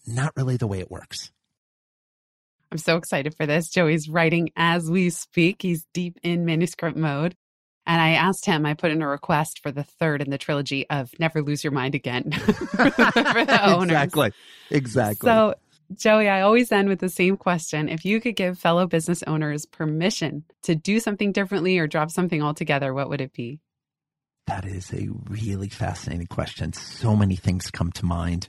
[0.06, 1.32] Not really the way it works.
[2.70, 3.70] I'm so excited for this.
[3.70, 5.62] Joey's writing as we speak.
[5.62, 7.34] He's deep in manuscript mode.
[7.86, 10.86] And I asked him, I put in a request for the third in the trilogy
[10.90, 13.90] of Never Lose Your Mind Again for the owners.
[13.90, 14.32] Exactly.
[14.70, 15.26] Exactly.
[15.26, 15.54] So
[15.94, 17.88] Joey, I always end with the same question.
[17.88, 22.42] If you could give fellow business owners permission to do something differently or drop something
[22.42, 23.60] altogether, what would it be?
[24.46, 26.72] That is a really fascinating question.
[26.72, 28.48] So many things come to mind.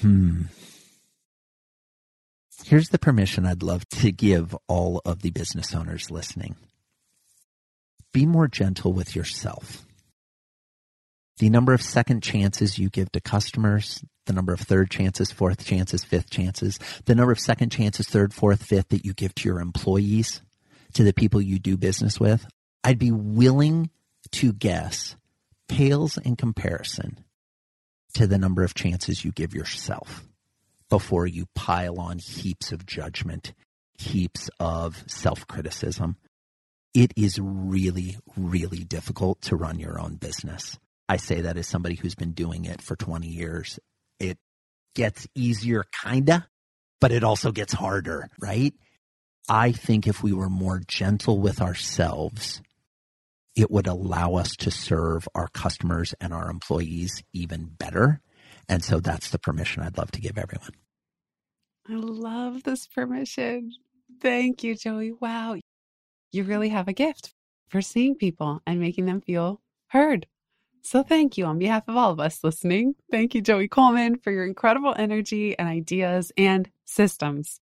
[0.00, 0.42] Hmm.
[2.64, 6.56] Here's the permission I'd love to give all of the business owners listening
[8.12, 9.86] be more gentle with yourself.
[11.40, 15.64] The number of second chances you give to customers, the number of third chances, fourth
[15.64, 19.48] chances, fifth chances, the number of second chances, third, fourth, fifth that you give to
[19.48, 20.42] your employees,
[20.92, 22.46] to the people you do business with,
[22.84, 23.88] I'd be willing
[24.32, 25.16] to guess
[25.66, 27.24] pales in comparison
[28.12, 30.28] to the number of chances you give yourself
[30.90, 33.54] before you pile on heaps of judgment,
[33.94, 36.18] heaps of self criticism.
[36.92, 40.78] It is really, really difficult to run your own business.
[41.10, 43.80] I say that as somebody who's been doing it for 20 years
[44.20, 44.38] it
[44.94, 46.46] gets easier, kinda,
[47.00, 48.72] but it also gets harder, right?
[49.48, 52.62] I think if we were more gentle with ourselves,
[53.56, 58.20] it would allow us to serve our customers and our employees even better.
[58.68, 60.76] And so that's the permission I'd love to give everyone.
[61.88, 63.72] I love this permission.
[64.22, 65.10] Thank you, Joey.
[65.10, 65.56] Wow.
[66.30, 67.34] You really have a gift
[67.68, 70.28] for seeing people and making them feel heard.
[70.82, 72.94] So thank you on behalf of all of us listening.
[73.10, 77.60] Thank you, Joey Coleman, for your incredible energy and ideas and systems.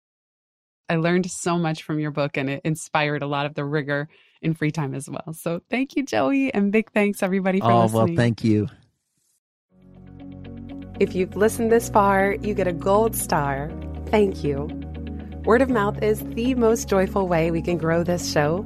[0.90, 4.10] I learned so much from your book and it inspired a lot of the rigor
[4.42, 5.34] in free time as well.
[5.34, 8.08] So thank you, Joey, and big thanks everybody for oh, listening.
[8.08, 8.68] well, thank you.
[11.00, 13.72] If you've listened this far, you get a gold star.
[14.08, 14.70] Thank you.
[15.46, 18.66] Word of mouth is the most joyful way we can grow this show